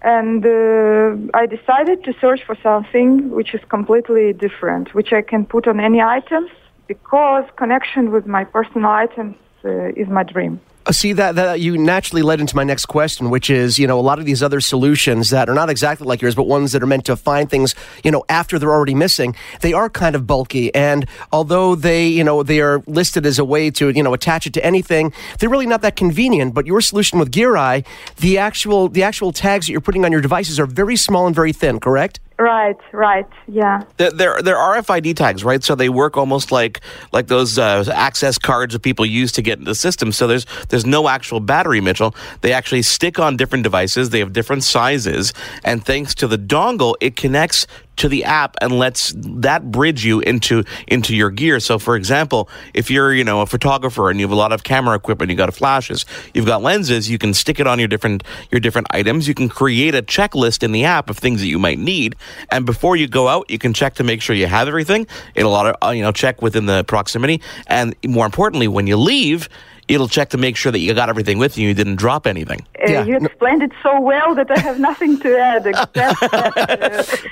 And 0.03 0.45
uh, 0.45 1.39
I 1.41 1.47
decided 1.47 2.03
to 2.05 2.12
search 2.21 2.43
for 2.45 2.57
something 2.62 3.31
which 3.31 3.55
is 3.55 3.61
completely 3.69 4.33
different, 4.33 4.95
which 4.95 5.12
I 5.12 5.23
can 5.23 5.47
put 5.47 5.69
on 5.69 5.79
any 5.79 6.01
items 6.01 6.51
because 6.89 7.45
connection 7.57 8.11
with 8.11 8.27
my 8.27 8.45
personal 8.45 8.91
items 8.91 9.37
uh, 9.65 10.03
is 10.03 10.09
my 10.09 10.25
dream. 10.25 10.61
Uh, 10.85 10.93
See 10.93 11.12
that 11.12 11.37
that 11.37 11.61
you 11.61 11.79
naturally 11.79 12.23
led 12.23 12.41
into 12.41 12.57
my 12.57 12.65
next 12.65 12.87
question, 12.87 13.31
which 13.31 13.51
is 13.51 13.79
you 13.79 13.87
know 13.87 13.99
a 13.99 14.03
lot 14.03 14.19
of 14.19 14.25
these 14.25 14.43
other 14.43 14.61
solutions 14.61 15.31
that 15.31 15.49
are 15.49 15.55
not 15.55 15.71
exactly 15.71 16.07
like 16.07 16.21
yours, 16.21 16.35
but 16.35 16.45
ones 16.45 16.73
that 16.73 16.83
are 16.83 16.87
meant 16.87 17.05
to 17.07 17.17
find 17.17 17.49
things 17.49 17.75
you 18.03 18.11
know 18.11 18.25
after 18.29 18.59
they're 18.59 18.73
already 18.73 18.95
missing. 18.95 19.35
They 19.61 19.73
are 19.73 19.89
kind 19.89 20.17
of 20.17 20.27
bulky, 20.27 20.75
and 20.75 21.07
although 21.33 21.75
they 21.75 22.09
you 22.09 22.25
know 22.25 22.43
they 22.43 22.61
are 22.61 22.83
listed 22.87 23.27
as 23.27 23.39
a 23.39 23.45
way 23.45 23.71
to 23.73 23.91
you 23.91 24.03
know 24.03 24.12
attach 24.15 24.47
it 24.47 24.55
to 24.55 24.65
anything, 24.65 25.12
they're 25.39 25.49
really 25.49 25.67
not 25.67 25.83
that 25.83 25.95
convenient. 25.97 26.55
But 26.55 26.67
your 26.67 26.81
solution 26.81 27.19
with 27.19 27.31
GearEye, 27.31 27.85
the 28.17 28.39
actual 28.39 28.89
the 28.89 29.03
actual 29.05 29.33
tags 29.33 29.67
that 29.67 29.73
you're 29.73 29.81
putting 29.81 30.05
on 30.05 30.12
your 30.12 30.21
devices 30.21 30.59
are 30.59 30.67
very 30.67 30.97
small 30.97 31.27
and 31.27 31.35
very 31.35 31.53
thin. 31.53 31.79
Correct? 31.79 32.19
Right, 32.43 32.77
right, 32.91 33.29
yeah. 33.47 33.83
They're, 33.99 34.11
they're, 34.11 34.57
RFID 34.57 35.15
tags, 35.15 35.45
right? 35.45 35.63
So 35.63 35.77
they 35.77 35.89
work 35.89 36.17
almost 36.17 36.51
like 36.51 36.81
like 37.13 37.29
those 37.29 37.57
uh, 37.57 37.85
access 37.95 38.37
cards 38.37 38.73
that 38.73 38.83
people 38.83 39.07
use 39.07 39.31
to 39.33 39.43
get 39.43 39.61
into 39.61 39.71
the 39.71 39.77
system. 39.77 40.11
So 40.11 40.27
there's 40.27 40.45
there's 40.69 40.85
no 40.85 41.09
actual 41.09 41.39
battery, 41.39 41.81
Mitchell. 41.81 42.17
They 42.41 42.53
actually 42.53 42.83
stick 42.83 43.21
on 43.21 43.37
different 43.37 43.63
devices. 43.63 44.11
They 44.11 44.19
have 44.19 44.33
different 44.33 44.65
sizes, 44.65 45.33
and 45.63 45.85
thanks 45.85 46.17
to 46.17 46.27
the 46.27 46.37
dongle, 46.37 46.97
it 47.01 47.15
connects 47.15 47.69
to 47.97 48.09
the 48.09 48.25
app 48.25 48.57
and 48.61 48.79
lets 48.79 49.13
that 49.17 49.71
bridge 49.71 50.05
you 50.05 50.21
into 50.21 50.65
into 50.89 51.15
your 51.15 51.31
gear. 51.31 51.61
So, 51.61 51.79
for 51.79 51.97
example, 51.97 52.49
if 52.75 52.91
you're 52.91 53.13
you 53.13 53.25
know 53.25 53.41
a 53.41 53.47
photographer 53.47 54.11
and 54.11 54.19
you 54.19 54.25
have 54.25 54.33
a 54.33 54.37
lot 54.37 54.53
of 54.53 54.65
camera 54.65 54.97
equipment, 54.97 55.31
you 55.31 55.37
got 55.37 55.53
flashes, 55.55 56.05
you've 56.35 56.47
got 56.47 56.63
lenses, 56.63 57.11
you 57.11 57.19
can 57.19 57.35
stick 57.35 57.61
it 57.61 57.67
on 57.67 57.79
your 57.79 57.89
different 57.89 58.25
your 58.51 58.61
different 58.61 58.87
items. 58.91 59.29
You 59.29 59.35
can 59.35 59.49
create 59.49 59.95
a 59.95 60.03
checklist 60.03 60.63
in 60.63 60.73
the 60.73 60.85
app 60.85 61.11
of 61.11 61.19
things 61.19 61.41
that 61.41 61.49
you 61.49 61.59
might 61.59 61.79
need, 61.79 62.17
and 62.51 62.65
before 62.67 62.97
you 62.97 63.07
go 63.07 63.29
out, 63.29 63.51
you 63.51 63.59
can 63.59 63.73
check 63.73 63.95
to 63.95 64.05
make 64.05 64.23
sure 64.23 64.35
you 64.35 64.47
have 64.47 64.69
everything. 64.69 65.07
It'll 65.35 65.55
auto, 65.55 65.75
uh, 65.83 65.91
you 65.91 66.03
know 66.03 66.13
check 66.13 66.43
within 66.43 66.67
the 66.67 66.85
proximity, 66.85 67.41
and 67.67 67.95
more 68.07 68.27
importantly, 68.27 68.69
when 68.69 68.87
you 68.87 68.97
leave. 68.97 69.49
It'll 69.89 70.09
check 70.09 70.31
to 70.31 70.39
make 70.39 70.57
sure 70.57 70.71
that 70.71 70.79
you 70.79 70.95
got 70.95 71.09
everything 71.09 71.39
with 71.39 71.59
you. 71.59 71.69
You 71.69 71.75
didn't 71.75 71.97
drop 71.97 72.27
anything. 72.27 72.65
yeah. 72.87 73.05
You 73.05 73.17
explained 73.17 73.63
it 73.65 73.73
so 73.83 74.01
well 74.01 74.33
that 74.37 74.49
I 74.51 74.59
have 74.61 74.79
nothing 74.79 75.19
to 75.21 75.37
add 75.37 75.67
except 75.67 76.21
that 76.21 76.71
uh, 76.71 77.03
it 77.03 77.31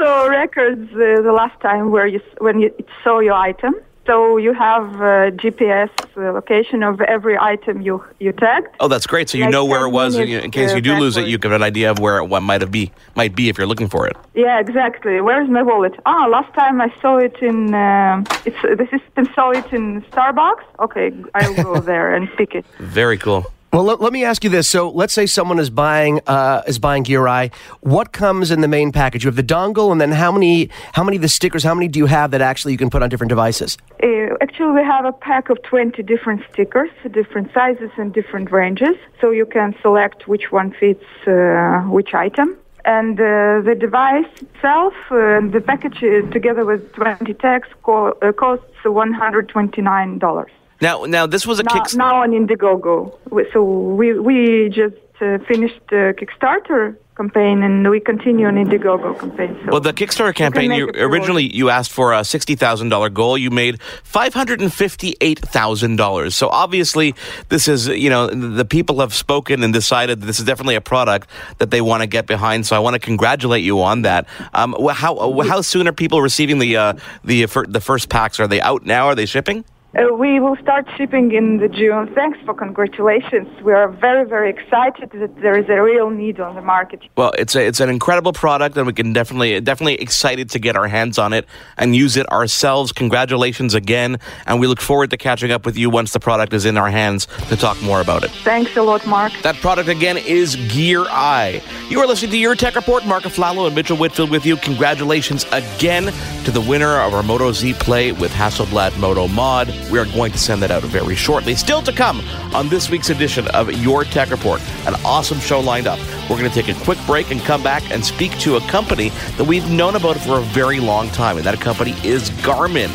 also 0.00 0.28
records 0.28 0.90
uh, 0.92 1.22
the 1.22 1.32
last 1.32 1.60
time 1.60 1.90
where 1.90 2.06
you 2.06 2.20
when 2.38 2.60
you 2.60 2.70
saw 3.02 3.18
your 3.20 3.34
item. 3.34 3.74
So 4.06 4.38
you 4.38 4.54
have 4.54 4.94
a 5.02 5.30
GPS 5.32 5.90
location 6.16 6.82
of 6.82 7.02
every 7.02 7.36
item 7.38 7.82
you 7.82 8.02
you 8.18 8.32
tagged. 8.32 8.68
Oh, 8.80 8.88
that's 8.88 9.06
great. 9.06 9.28
So 9.28 9.36
you 9.36 9.44
like 9.44 9.52
know 9.52 9.66
where 9.66 9.84
it 9.84 9.90
was 9.90 10.16
in 10.16 10.50
case 10.50 10.72
you 10.72 10.80
do 10.80 10.94
lose 10.94 11.18
it. 11.18 11.26
You 11.26 11.38
have 11.42 11.52
an 11.52 11.62
idea 11.62 11.90
of 11.90 11.98
where 11.98 12.24
what 12.24 12.42
might 12.42 12.62
have 12.62 12.70
be 12.70 12.90
might 13.16 13.34
be 13.36 13.50
if 13.50 13.58
you're 13.58 13.66
looking 13.66 13.88
for 13.88 14.06
it. 14.06 14.16
Yeah, 14.34 14.60
exactly. 14.60 15.20
Where's 15.20 15.50
my 15.50 15.62
wallet? 15.62 15.94
Ah, 16.06 16.26
last 16.26 16.54
time 16.54 16.80
I 16.80 16.90
saw 17.02 17.18
it 17.18 17.36
in 17.42 17.74
uh, 17.74 18.24
it's 18.46 18.60
the 18.62 18.88
system 18.90 19.28
saw 19.34 19.50
it 19.50 19.70
in 19.74 20.00
Starbucks. 20.10 20.64
Okay, 20.80 21.12
I'll 21.34 21.54
go 21.62 21.80
there 21.92 22.14
and 22.14 22.30
pick 22.38 22.54
it. 22.54 22.64
Very 22.78 23.18
cool. 23.18 23.44
Well, 23.70 23.84
let, 23.84 24.00
let, 24.00 24.14
me 24.14 24.24
ask 24.24 24.44
you 24.44 24.50
this. 24.50 24.66
So, 24.66 24.88
let's 24.88 25.12
say 25.12 25.26
someone 25.26 25.58
is 25.58 25.68
buying 25.68 26.20
uh, 26.26 26.62
is 26.66 26.78
buying 26.78 27.04
GearEye. 27.04 27.52
What 27.80 28.12
comes 28.12 28.50
in 28.50 28.62
the 28.62 28.68
main 28.68 28.92
package? 28.92 29.24
You 29.24 29.28
have 29.28 29.36
the 29.36 29.42
dongle, 29.42 29.92
and 29.92 30.00
then 30.00 30.12
how 30.12 30.32
many 30.32 30.70
how 30.92 31.04
many 31.04 31.16
of 31.16 31.22
the 31.22 31.28
stickers? 31.28 31.64
How 31.64 31.74
many 31.74 31.86
do 31.86 31.98
you 31.98 32.06
have 32.06 32.30
that 32.30 32.40
actually 32.40 32.72
you 32.72 32.78
can 32.78 32.88
put 32.88 33.02
on 33.02 33.10
different 33.10 33.28
devices? 33.28 33.76
Uh, 34.02 34.34
actually, 34.40 34.72
we 34.72 34.82
have 34.82 35.04
a 35.04 35.12
pack 35.12 35.50
of 35.50 35.62
twenty 35.64 36.02
different 36.02 36.42
stickers, 36.50 36.90
different 37.10 37.52
sizes 37.52 37.90
and 37.98 38.12
different 38.14 38.50
ranges. 38.50 38.96
So 39.20 39.30
you 39.32 39.44
can 39.44 39.74
select 39.82 40.26
which 40.26 40.50
one 40.50 40.72
fits 40.72 41.04
uh, 41.26 41.82
which 41.88 42.14
item. 42.14 42.56
And 42.86 43.20
uh, 43.20 43.60
the 43.60 43.76
device 43.78 44.32
itself, 44.40 44.94
uh, 45.10 45.40
the 45.46 45.62
package 45.64 46.02
uh, 46.02 46.30
together 46.30 46.64
with 46.64 46.90
20 46.94 47.34
tags, 47.34 47.68
co- 47.82 48.14
costs 48.38 48.64
$129. 48.82 50.48
Now, 50.80 51.04
now 51.04 51.26
this 51.26 51.46
was 51.46 51.58
a 51.58 51.64
now, 51.64 51.72
kick. 51.72 51.94
Now 51.94 52.22
on 52.22 52.30
Indiegogo. 52.30 53.12
So 53.52 53.62
we 53.62 54.18
we 54.18 54.68
just 54.68 54.94
uh, 55.20 55.38
finished 55.48 55.80
the 55.90 56.14
Kickstarter 56.16 56.96
campaign 57.16 57.64
and 57.64 57.90
we 57.90 57.98
continue 57.98 58.46
on 58.46 58.54
Indiegogo 58.54 59.18
campaign. 59.18 59.58
So 59.64 59.72
well, 59.72 59.80
the 59.80 59.92
Kickstarter 59.92 60.32
campaign, 60.34 60.70
you, 60.70 60.88
originally 60.94 61.52
you 61.52 61.68
asked 61.68 61.90
for 61.90 62.12
a 62.12 62.20
$60,000 62.20 63.12
goal. 63.12 63.36
You 63.36 63.50
made 63.50 63.80
$558,000. 63.80 66.32
So 66.32 66.48
obviously 66.48 67.16
this 67.48 67.66
is, 67.66 67.88
you 67.88 68.08
know, 68.08 68.28
the 68.28 68.64
people 68.64 69.00
have 69.00 69.12
spoken 69.12 69.64
and 69.64 69.74
decided 69.74 70.20
this 70.20 70.38
is 70.38 70.44
definitely 70.44 70.76
a 70.76 70.80
product 70.80 71.28
that 71.58 71.72
they 71.72 71.80
want 71.80 72.02
to 72.02 72.06
get 72.06 72.26
behind. 72.26 72.66
So 72.66 72.76
I 72.76 72.78
want 72.78 72.94
to 72.94 73.00
congratulate 73.00 73.64
you 73.64 73.82
on 73.82 74.02
that. 74.02 74.28
Um, 74.54 74.76
how, 74.90 75.42
how 75.42 75.60
soon 75.60 75.88
are 75.88 75.92
people 75.92 76.22
receiving 76.22 76.60
the, 76.60 76.76
uh, 76.76 76.92
the, 77.24 77.46
the 77.68 77.80
first 77.80 78.08
packs? 78.08 78.38
Are 78.38 78.46
they 78.46 78.60
out 78.60 78.86
now? 78.86 79.06
Are 79.06 79.16
they 79.16 79.26
shipping? 79.26 79.64
Uh, 79.96 80.14
we 80.14 80.38
will 80.38 80.56
start 80.56 80.86
shipping 80.98 81.32
in 81.32 81.56
the 81.58 81.68
June. 81.68 82.12
Thanks 82.14 82.38
for 82.44 82.52
congratulations. 82.52 83.48
We 83.62 83.72
are 83.72 83.88
very, 83.88 84.28
very 84.28 84.50
excited 84.50 85.10
that 85.12 85.40
there 85.40 85.58
is 85.58 85.66
a 85.70 85.80
real 85.80 86.10
need 86.10 86.38
on 86.40 86.54
the 86.54 86.60
market. 86.60 87.00
Well, 87.16 87.32
it's 87.38 87.56
a, 87.56 87.66
it's 87.66 87.80
an 87.80 87.88
incredible 87.88 88.34
product, 88.34 88.76
and 88.76 88.86
we 88.86 88.92
can 88.92 89.14
definitely 89.14 89.58
definitely 89.62 89.94
excited 89.94 90.50
to 90.50 90.58
get 90.58 90.76
our 90.76 90.88
hands 90.88 91.18
on 91.18 91.32
it 91.32 91.46
and 91.78 91.96
use 91.96 92.18
it 92.18 92.30
ourselves. 92.30 92.92
Congratulations 92.92 93.72
again, 93.72 94.18
and 94.46 94.60
we 94.60 94.66
look 94.66 94.82
forward 94.82 95.08
to 95.08 95.16
catching 95.16 95.50
up 95.50 95.64
with 95.64 95.78
you 95.78 95.88
once 95.88 96.12
the 96.12 96.20
product 96.20 96.52
is 96.52 96.66
in 96.66 96.76
our 96.76 96.90
hands 96.90 97.26
to 97.48 97.56
talk 97.56 97.80
more 97.80 98.02
about 98.02 98.24
it. 98.24 98.30
Thanks 98.44 98.76
a 98.76 98.82
lot, 98.82 99.06
Mark. 99.06 99.32
That 99.42 99.56
product 99.56 99.88
again 99.88 100.18
is 100.18 100.54
GearEye. 100.56 101.62
You 101.90 102.00
are 102.00 102.06
listening 102.06 102.32
to 102.32 102.38
your 102.38 102.54
Tech 102.54 102.74
Report. 102.74 103.06
Mark 103.06 103.22
Aflalo 103.22 103.66
and 103.66 103.74
Mitchell 103.74 103.96
Whitfield 103.96 104.30
with 104.30 104.44
you. 104.44 104.58
Congratulations 104.58 105.46
again 105.50 106.12
to 106.44 106.50
the 106.50 106.60
winner 106.60 107.00
of 107.00 107.14
our 107.14 107.22
Moto 107.22 107.52
Z 107.52 107.72
Play 107.74 108.12
with 108.12 108.32
Hasselblad 108.32 108.98
Moto 108.98 109.28
Mod. 109.28 109.77
We 109.90 109.98
are 109.98 110.04
going 110.06 110.32
to 110.32 110.38
send 110.38 110.62
that 110.62 110.70
out 110.70 110.82
very 110.82 111.14
shortly. 111.14 111.54
Still 111.54 111.82
to 111.82 111.92
come 111.92 112.20
on 112.54 112.68
this 112.68 112.90
week's 112.90 113.10
edition 113.10 113.48
of 113.48 113.72
Your 113.72 114.04
Tech 114.04 114.30
Report. 114.30 114.60
An 114.86 114.94
awesome 115.04 115.38
show 115.40 115.60
lined 115.60 115.86
up. 115.86 115.98
We're 116.28 116.38
going 116.38 116.50
to 116.50 116.62
take 116.62 116.68
a 116.68 116.78
quick 116.84 116.98
break 117.06 117.30
and 117.30 117.40
come 117.40 117.62
back 117.62 117.90
and 117.90 118.04
speak 118.04 118.32
to 118.40 118.56
a 118.56 118.60
company 118.62 119.08
that 119.36 119.44
we've 119.44 119.70
known 119.70 119.96
about 119.96 120.16
for 120.18 120.38
a 120.38 120.42
very 120.42 120.80
long 120.80 121.08
time, 121.10 121.36
and 121.36 121.46
that 121.46 121.60
company 121.60 121.92
is 122.04 122.30
Garmin. 122.30 122.90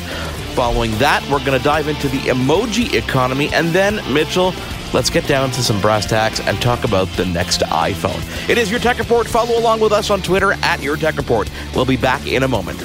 Following 0.54 0.92
that, 1.00 1.28
we're 1.32 1.44
going 1.44 1.58
to 1.58 1.64
dive 1.64 1.88
into 1.88 2.08
the 2.08 2.20
emoji 2.20 2.94
economy, 2.94 3.50
and 3.54 3.70
then, 3.70 3.96
Mitchell, 4.14 4.54
let's 4.94 5.10
get 5.10 5.26
down 5.28 5.50
to 5.50 5.64
some 5.64 5.82
brass 5.82 6.06
tacks 6.06 6.40
and 6.42 6.62
talk 6.62 6.84
about 6.84 7.08
the 7.18 7.26
next 7.26 7.62
iPhone. 7.62 8.22
It 8.48 8.60
is 8.60 8.70
Your 8.70 8.80
Tech 8.80 9.00
Report. 9.00 9.28
Follow 9.28 9.58
along 9.58 9.80
with 9.80 9.92
us 9.92 10.12
on 10.12 10.22
Twitter 10.22 10.54
at 10.62 10.80
Your 10.84 10.96
Tech 10.96 11.18
Report. 11.18 11.50
We'll 11.76 11.86
be 11.86 11.98
back 11.98 12.28
in 12.28 12.44
a 12.44 12.48
moment. 12.48 12.84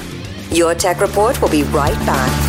Your 0.51 0.73
Tech 0.73 0.99
Report 0.99 1.39
will 1.43 1.49
be 1.49 1.61
right 1.65 1.93
back. 2.07 2.48